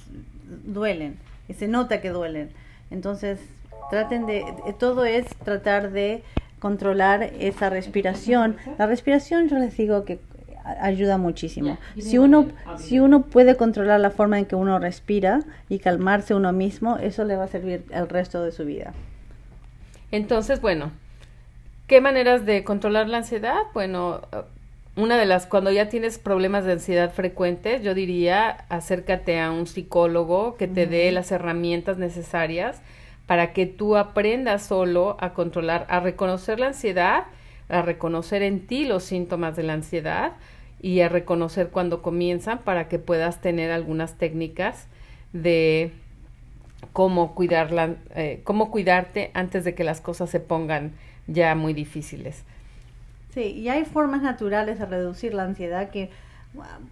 duelen, 0.65 1.17
y 1.49 1.55
se 1.55 1.67
nota 1.67 2.01
que 2.01 2.11
duelen. 2.11 2.51
Entonces, 2.91 3.41
traten 3.91 4.27
de, 4.27 4.45
todo 4.79 5.05
es 5.05 5.27
tratar 5.45 5.91
de 5.91 6.23
controlar 6.61 7.25
esa 7.41 7.69
respiración. 7.71 8.57
La 8.79 8.87
respiración 8.87 9.49
yo 9.49 9.59
les 9.59 9.77
digo 9.77 10.05
que 10.05 10.21
ayuda 10.81 11.19
muchísimo. 11.19 11.79
Si 11.99 12.19
uno, 12.19 12.47
si 12.79 13.01
uno 13.01 13.23
puede 13.23 13.57
controlar 13.57 13.99
la 13.99 14.11
forma 14.11 14.39
en 14.39 14.47
que 14.47 14.55
uno 14.55 14.79
respira 14.79 15.41
y 15.69 15.81
calmarse 15.81 16.35
uno 16.35 16.53
mismo, 16.53 16.99
eso 16.99 17.25
le 17.25 17.35
va 17.35 17.45
a 17.45 17.49
servir 17.49 17.85
el 17.91 18.09
resto 18.09 18.45
de 18.45 18.53
su 18.53 18.65
vida. 18.65 18.93
Entonces, 20.13 20.61
bueno, 20.61 20.93
¿Qué 21.93 22.01
maneras 22.01 22.47
de 22.47 22.65
controlar 22.65 23.11
la 23.11 23.19
ansiedad? 23.19 23.65
Bueno, 23.75 24.23
una 24.97 25.19
de 25.19 25.27
las, 25.27 25.45
cuando 25.45 25.71
ya 25.71 25.91
tienes 25.91 26.17
problemas 26.17 26.65
de 26.65 26.73
ansiedad 26.73 27.13
frecuentes, 27.13 27.83
yo 27.83 27.93
diría 27.93 28.65
acércate 28.71 29.39
a 29.39 29.51
un 29.51 29.67
psicólogo 29.67 30.57
que 30.57 30.69
te 30.69 30.87
dé 30.87 31.13
las 31.13 31.33
herramientas 31.33 31.99
necesarias 31.99 32.81
para 33.27 33.53
que 33.53 33.67
tú 33.67 33.99
aprendas 33.99 34.63
solo 34.63 35.19
a 35.21 35.35
controlar, 35.35 35.85
a 35.91 36.01
reconocer 36.01 36.59
la 36.61 36.69
ansiedad, 36.69 37.25
a 37.69 37.83
reconocer 37.83 38.41
en 38.41 38.67
ti 38.67 38.87
los 38.87 39.05
síntomas 39.05 39.55
de 39.55 39.65
la 39.65 39.75
ansiedad 39.75 40.33
y 40.81 41.01
a 41.01 41.11
reconocer 41.11 41.69
cuando 41.69 42.01
comienzan 42.01 42.61
para 42.61 42.89
que 42.89 42.99
puedas 42.99 43.43
tener 43.43 43.71
algunas 43.71 44.17
técnicas 44.17 44.87
de 45.35 45.93
cómo 46.95 47.35
cuidarla, 47.35 47.97
eh, 48.15 48.41
cómo 48.45 48.71
cuidarte 48.71 49.31
antes 49.35 49.63
de 49.65 49.75
que 49.75 49.85
las 49.85 50.01
cosas 50.01 50.31
se 50.31 50.41
pongan 50.41 50.93
ya 51.27 51.55
muy 51.55 51.73
difíciles. 51.73 52.45
Sí, 53.35 53.43
y 53.43 53.69
hay 53.69 53.85
formas 53.85 54.23
naturales 54.23 54.79
de 54.79 54.87
reducir 54.87 55.35
la 55.35 55.45
ansiedad 55.45 55.91
que 55.91 56.11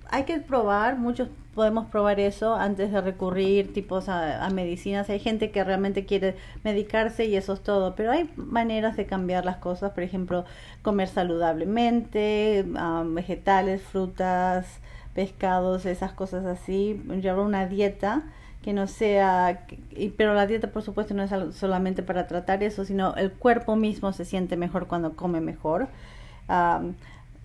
hay 0.08 0.24
que 0.24 0.38
probar, 0.38 0.96
muchos 0.96 1.28
podemos 1.54 1.86
probar 1.86 2.18
eso 2.18 2.54
antes 2.54 2.92
de 2.92 3.00
recurrir 3.00 3.74
tipos 3.74 4.08
a, 4.08 4.48
medicinas. 4.50 5.10
Hay 5.10 5.18
gente 5.18 5.50
que 5.50 5.62
realmente 5.62 6.06
quiere 6.06 6.36
medicarse 6.64 7.26
y 7.26 7.36
eso 7.36 7.52
es 7.52 7.60
todo, 7.60 7.94
pero 7.94 8.12
hay 8.12 8.30
maneras 8.36 8.96
de 8.96 9.04
cambiar 9.06 9.44
las 9.44 9.56
cosas, 9.58 9.92
por 9.92 10.02
ejemplo, 10.02 10.44
comer 10.82 11.08
saludablemente, 11.08 12.64
vegetales, 13.06 13.82
frutas, 13.82 14.78
pescados, 15.14 15.84
esas 15.84 16.12
cosas 16.12 16.46
así, 16.46 17.02
llevar 17.20 17.44
una 17.44 17.66
dieta 17.66 18.22
que 18.62 18.72
no 18.72 18.86
sea, 18.86 19.66
pero 20.16 20.34
la 20.34 20.46
dieta 20.46 20.70
por 20.70 20.82
supuesto 20.82 21.14
no 21.14 21.22
es 21.22 21.30
solamente 21.54 22.02
para 22.02 22.26
tratar 22.26 22.62
eso, 22.62 22.84
sino 22.84 23.14
el 23.16 23.32
cuerpo 23.32 23.76
mismo 23.76 24.12
se 24.12 24.24
siente 24.24 24.56
mejor 24.56 24.86
cuando 24.86 25.16
come 25.16 25.40
mejor. 25.40 25.88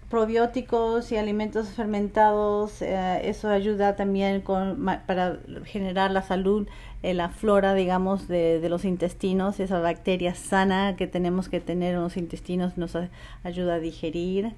probióticos 0.10 1.12
y 1.12 1.18
alimentos 1.18 1.70
fermentados, 1.70 2.82
eh, 2.82 3.22
eso 3.24 3.50
ayuda 3.50 3.96
también 3.96 4.42
con, 4.42 4.86
para 5.08 5.40
generar 5.66 6.12
la 6.12 6.22
salud, 6.22 6.68
en 7.04 7.18
la 7.18 7.30
flora, 7.30 7.74
digamos, 7.76 8.28
de, 8.28 8.60
de, 8.60 8.70
los 8.70 8.84
intestinos, 8.84 9.60
esa 9.60 9.80
bacteria 9.80 10.34
sana 10.36 10.96
que 10.96 11.08
tenemos 11.08 11.50
que 11.50 11.60
tener 11.60 11.96
en 11.96 12.02
los 12.02 12.18
intestinos 12.18 12.78
nos 12.78 12.98
ayuda 13.44 13.76
a 13.76 13.80
digerir 13.80 14.54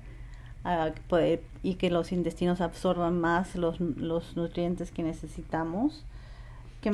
y 1.64 1.76
que 1.76 1.90
los 1.90 2.12
intestinos 2.12 2.62
absorban 2.62 3.20
más 3.20 3.56
los, 3.56 3.80
los 3.80 4.36
nutrientes 4.36 4.92
que 4.92 5.04
necesitamos. 5.04 6.04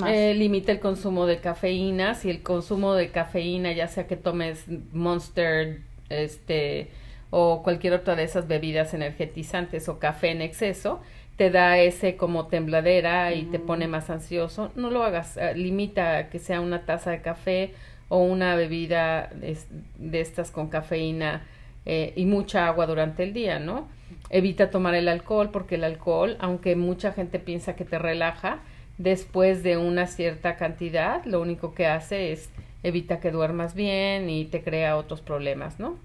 Eh, 0.07 0.33
limita 0.33 0.71
el 0.71 0.79
consumo 0.79 1.25
de 1.25 1.39
cafeína. 1.39 2.15
Si 2.15 2.29
el 2.29 2.41
consumo 2.41 2.95
de 2.95 3.09
cafeína, 3.09 3.71
ya 3.71 3.87
sea 3.87 4.07
que 4.07 4.15
tomes 4.15 4.65
Monster, 4.91 5.81
este, 6.09 6.89
o 7.29 7.63
cualquier 7.63 7.93
otra 7.93 8.15
de 8.15 8.23
esas 8.23 8.47
bebidas 8.47 8.93
energetizantes 8.93 9.89
o 9.89 9.99
café 9.99 10.31
en 10.31 10.41
exceso, 10.41 11.01
te 11.37 11.49
da 11.49 11.77
ese 11.79 12.15
como 12.15 12.47
tembladera 12.47 13.33
y 13.33 13.45
te 13.45 13.59
pone 13.59 13.87
más 13.87 14.09
ansioso. 14.09 14.71
No 14.75 14.91
lo 14.91 15.03
hagas. 15.03 15.37
Eh, 15.37 15.55
limita 15.55 16.29
que 16.29 16.39
sea 16.39 16.61
una 16.61 16.85
taza 16.85 17.11
de 17.11 17.21
café 17.21 17.73
o 18.09 18.19
una 18.19 18.55
bebida 18.55 19.31
de, 19.33 20.19
estas 20.19 20.51
con 20.51 20.67
cafeína 20.69 21.41
eh, 21.85 22.13
y 22.15 22.25
mucha 22.25 22.67
agua 22.67 22.85
durante 22.85 23.23
el 23.23 23.33
día, 23.33 23.59
¿no? 23.59 23.87
Evita 24.29 24.69
tomar 24.69 24.93
el 24.93 25.07
alcohol 25.07 25.49
porque 25.51 25.75
el 25.75 25.83
alcohol, 25.83 26.37
aunque 26.39 26.75
mucha 26.75 27.11
gente 27.13 27.39
piensa 27.39 27.75
que 27.75 27.85
te 27.85 27.97
relaja, 27.97 28.59
después 28.97 29.63
de 29.63 29.77
una 29.77 30.07
cierta 30.07 30.55
cantidad, 30.55 31.23
lo 31.25 31.41
único 31.41 31.73
que 31.73 31.87
hace 31.87 32.31
es 32.31 32.49
evita 32.83 33.19
que 33.19 33.31
duermas 33.31 33.73
bien 33.73 34.29
y 34.29 34.45
te 34.45 34.61
crea 34.61 34.97
otros 34.97 35.21
problemas, 35.21 35.79
¿no? 35.79 35.95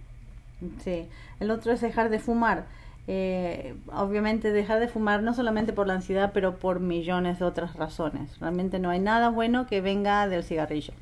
Sí, 0.83 1.07
el 1.41 1.51
otro 1.51 1.73
es 1.73 1.81
dejar 1.81 2.11
de 2.11 2.19
fumar. 2.19 2.67
Eh, 3.11 3.75
obviamente 3.91 4.53
dejar 4.53 4.81
de 4.81 4.89
fumar 4.89 5.23
no 5.23 5.33
solamente 5.33 5.73
por 5.73 5.87
la 5.87 5.95
ansiedad, 5.95 6.31
pero 6.35 6.57
por 6.57 6.81
millones 6.81 7.39
de 7.39 7.47
otras 7.47 7.75
razones. 7.75 8.39
Realmente 8.39 8.79
no 8.79 8.91
hay 8.91 9.01
nada 9.01 9.31
bueno 9.31 9.67
que 9.67 9.81
venga 9.81 10.29
del 10.29 10.45
cigarrillo. 10.45 10.93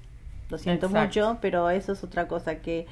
Lo 0.48 0.58
siento 0.58 0.88
mucho, 0.88 1.38
pero 1.40 1.68
eso 1.70 1.92
es 1.92 2.04
otra 2.04 2.28
cosa 2.28 2.56
que 2.56 2.86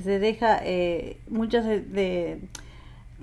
se 0.00 0.20
deja 0.20 0.60
eh, 0.62 1.18
muchos 1.28 1.64
de, 1.64 1.80
de, 1.80 2.40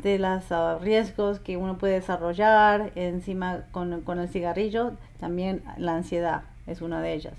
los 0.04 0.52
ah, 0.52 0.78
riesgos 0.82 1.40
que 1.40 1.58
uno 1.58 1.78
puede 1.78 1.94
desarrollar 1.94 2.92
encima 2.96 3.64
con, 3.72 4.02
con 4.02 4.20
el 4.20 4.30
cigarrillo, 4.30 4.94
también 5.20 5.64
la 5.78 5.96
ansiedad 5.96 6.44
es 6.68 6.82
una 6.82 7.02
de 7.02 7.14
ellas. 7.14 7.34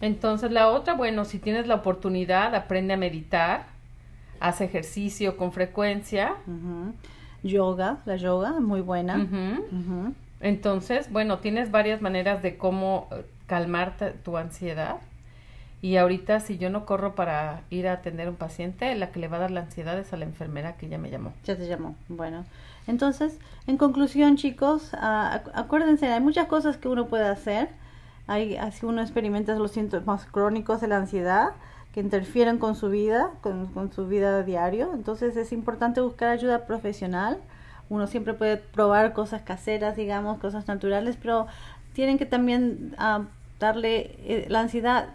Entonces 0.00 0.50
la 0.50 0.68
otra, 0.68 0.94
bueno, 0.94 1.24
si 1.24 1.38
tienes 1.38 1.66
la 1.66 1.76
oportunidad, 1.76 2.54
aprende 2.54 2.94
a 2.94 2.96
meditar, 2.96 3.66
haz 4.40 4.60
ejercicio 4.60 5.36
con 5.36 5.52
frecuencia. 5.52 6.36
Yoga, 7.42 7.98
la 8.04 8.16
yoga, 8.16 8.60
muy 8.60 8.80
buena. 8.80 9.26
Entonces, 10.40 11.10
bueno, 11.10 11.38
tienes 11.38 11.70
varias 11.70 12.00
maneras 12.00 12.42
de 12.42 12.56
cómo 12.56 13.08
eh, 13.10 13.24
calmar 13.46 13.94
tu 14.24 14.36
ansiedad. 14.36 14.98
Y 15.80 15.96
ahorita 15.96 16.40
si 16.40 16.58
yo 16.58 16.70
no 16.70 16.86
corro 16.86 17.14
para 17.14 17.62
ir 17.70 17.86
a 17.86 17.92
atender 17.92 18.26
a 18.26 18.30
un 18.30 18.36
paciente, 18.36 18.94
la 18.96 19.10
que 19.10 19.20
le 19.20 19.28
va 19.28 19.36
a 19.36 19.40
dar 19.40 19.50
la 19.50 19.60
ansiedad 19.60 19.98
es 19.98 20.12
a 20.12 20.16
la 20.16 20.24
enfermera 20.24 20.76
que 20.76 20.88
ya 20.88 20.98
me 20.98 21.10
llamó. 21.10 21.32
Ya 21.44 21.56
te 21.56 21.68
llamó. 21.68 21.94
Bueno, 22.08 22.44
entonces, 22.86 23.38
en 23.66 23.76
conclusión, 23.76 24.36
chicos, 24.36 24.90
ah, 24.94 25.42
acuérdense, 25.54 26.06
hay 26.06 26.20
muchas 26.20 26.46
cosas 26.46 26.76
que 26.76 26.88
uno 26.88 27.06
puede 27.06 27.26
hacer 27.26 27.68
hay, 28.28 28.56
así 28.58 28.84
uno 28.84 29.00
experimenta 29.00 29.54
los 29.54 29.72
síntomas 29.72 30.26
crónicos 30.26 30.82
de 30.82 30.86
la 30.86 30.98
ansiedad 30.98 31.54
que 31.94 32.00
interfieren 32.00 32.58
con 32.58 32.76
su 32.76 32.90
vida, 32.90 33.30
con, 33.40 33.90
su 33.90 34.06
vida 34.06 34.42
diario. 34.42 34.92
Entonces 34.92 35.34
es 35.36 35.50
importante 35.50 36.02
buscar 36.02 36.28
ayuda 36.28 36.66
profesional. 36.66 37.38
Uno 37.88 38.06
siempre 38.06 38.34
puede 38.34 38.58
probar 38.58 39.14
cosas 39.14 39.40
caseras, 39.42 39.96
digamos, 39.96 40.38
cosas 40.38 40.68
naturales, 40.68 41.16
pero 41.20 41.46
tienen 41.94 42.18
que 42.18 42.26
también 42.26 42.94
ah, 42.98 43.22
darle, 43.58 44.16
eh, 44.18 44.46
la 44.50 44.60
ansiedad 44.60 45.08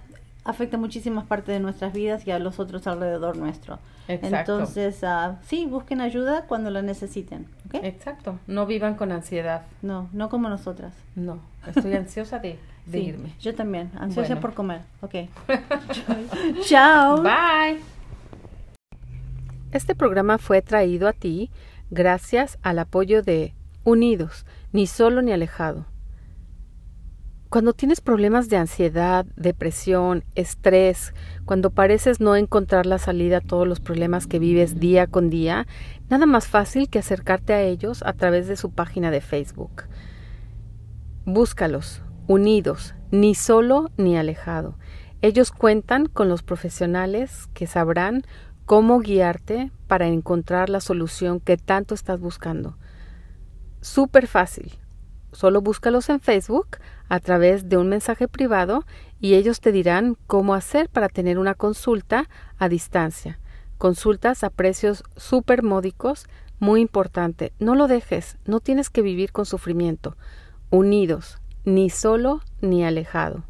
afecta 0.43 0.77
muchísimas 0.77 1.25
partes 1.25 1.53
de 1.53 1.59
nuestras 1.59 1.93
vidas 1.93 2.27
y 2.27 2.31
a 2.31 2.39
los 2.39 2.59
otros 2.59 2.87
alrededor 2.87 3.37
nuestro. 3.37 3.79
Exacto. 4.07 4.53
Entonces, 4.53 5.01
uh, 5.03 5.35
sí, 5.45 5.65
busquen 5.65 6.01
ayuda 6.01 6.45
cuando 6.47 6.69
la 6.69 6.81
necesiten. 6.81 7.47
Exacto. 7.71 8.39
No 8.47 8.65
vivan 8.65 8.95
con 8.95 9.11
ansiedad. 9.11 9.63
No, 9.81 10.09
no 10.11 10.29
como 10.29 10.49
nosotras. 10.49 10.93
No, 11.15 11.39
estoy 11.65 11.93
ansiosa 11.95 12.39
de 12.39 12.59
de 12.85 12.99
irme. 12.99 13.33
Yo 13.39 13.55
también, 13.55 13.91
ansiosa 13.97 14.39
por 14.39 14.53
comer. 14.53 14.81
Ok. 15.01 15.15
Chao. 16.61 17.21
Bye. 17.21 17.79
Este 19.71 19.95
programa 19.95 20.37
fue 20.37 20.61
traído 20.61 21.07
a 21.07 21.13
ti 21.13 21.49
gracias 21.89 22.57
al 22.61 22.79
apoyo 22.79 23.21
de 23.21 23.53
Unidos, 23.83 24.45
ni 24.71 24.87
solo 24.87 25.21
ni 25.21 25.31
alejado. 25.31 25.85
Cuando 27.53 27.73
tienes 27.73 28.01
problemas 28.01 28.49
de 28.49 28.57
ansiedad, 28.57 29.27
depresión, 29.35 30.23
estrés, 30.33 31.13
cuando 31.45 31.69
pareces 31.69 32.19
no 32.19 32.35
encontrar 32.35 32.87
la 32.87 32.97
salida 32.97 33.37
a 33.37 33.41
todos 33.41 33.67
los 33.67 33.79
problemas 33.79 34.25
que 34.25 34.39
vives 34.39 34.79
día 34.79 35.05
con 35.05 35.29
día, 35.29 35.67
nada 36.09 36.25
más 36.25 36.47
fácil 36.47 36.89
que 36.89 36.97
acercarte 36.97 37.53
a 37.53 37.61
ellos 37.61 38.01
a 38.07 38.13
través 38.13 38.47
de 38.47 38.55
su 38.55 38.71
página 38.71 39.11
de 39.11 39.21
Facebook. 39.21 39.83
Búscalos, 41.25 42.01
unidos, 42.25 42.95
ni 43.11 43.35
solo 43.35 43.91
ni 43.97 44.17
alejado. 44.17 44.79
Ellos 45.21 45.51
cuentan 45.51 46.07
con 46.07 46.29
los 46.29 46.41
profesionales 46.41 47.49
que 47.53 47.67
sabrán 47.67 48.23
cómo 48.65 48.97
guiarte 48.97 49.71
para 49.85 50.07
encontrar 50.07 50.71
la 50.71 50.79
solución 50.79 51.39
que 51.39 51.57
tanto 51.57 51.93
estás 51.93 52.19
buscando. 52.19 52.79
Súper 53.81 54.25
fácil. 54.25 54.71
Solo 55.33 55.61
búscalos 55.61 56.09
en 56.09 56.19
Facebook 56.19 56.77
a 57.13 57.19
través 57.19 57.69
de 57.69 57.77
un 57.77 57.89
mensaje 57.89 58.27
privado 58.27 58.85
y 59.19 59.35
ellos 59.35 59.61
te 59.61 59.71
dirán 59.71 60.17
cómo 60.25 60.55
hacer 60.55 60.89
para 60.89 61.09
tener 61.09 61.37
una 61.37 61.53
consulta 61.53 62.27
a 62.57 62.69
distancia. 62.69 63.39
Consultas 63.77 64.43
a 64.43 64.49
precios 64.49 65.03
súper 65.15 65.61
módicos, 65.61 66.25
muy 66.57 66.81
importante. 66.81 67.53
No 67.59 67.75
lo 67.75 67.87
dejes, 67.87 68.39
no 68.45 68.61
tienes 68.61 68.89
que 68.89 69.03
vivir 69.03 69.31
con 69.31 69.45
sufrimiento. 69.45 70.17
Unidos, 70.71 71.37
ni 71.65 71.91
solo 71.91 72.41
ni 72.61 72.83
alejado. 72.83 73.43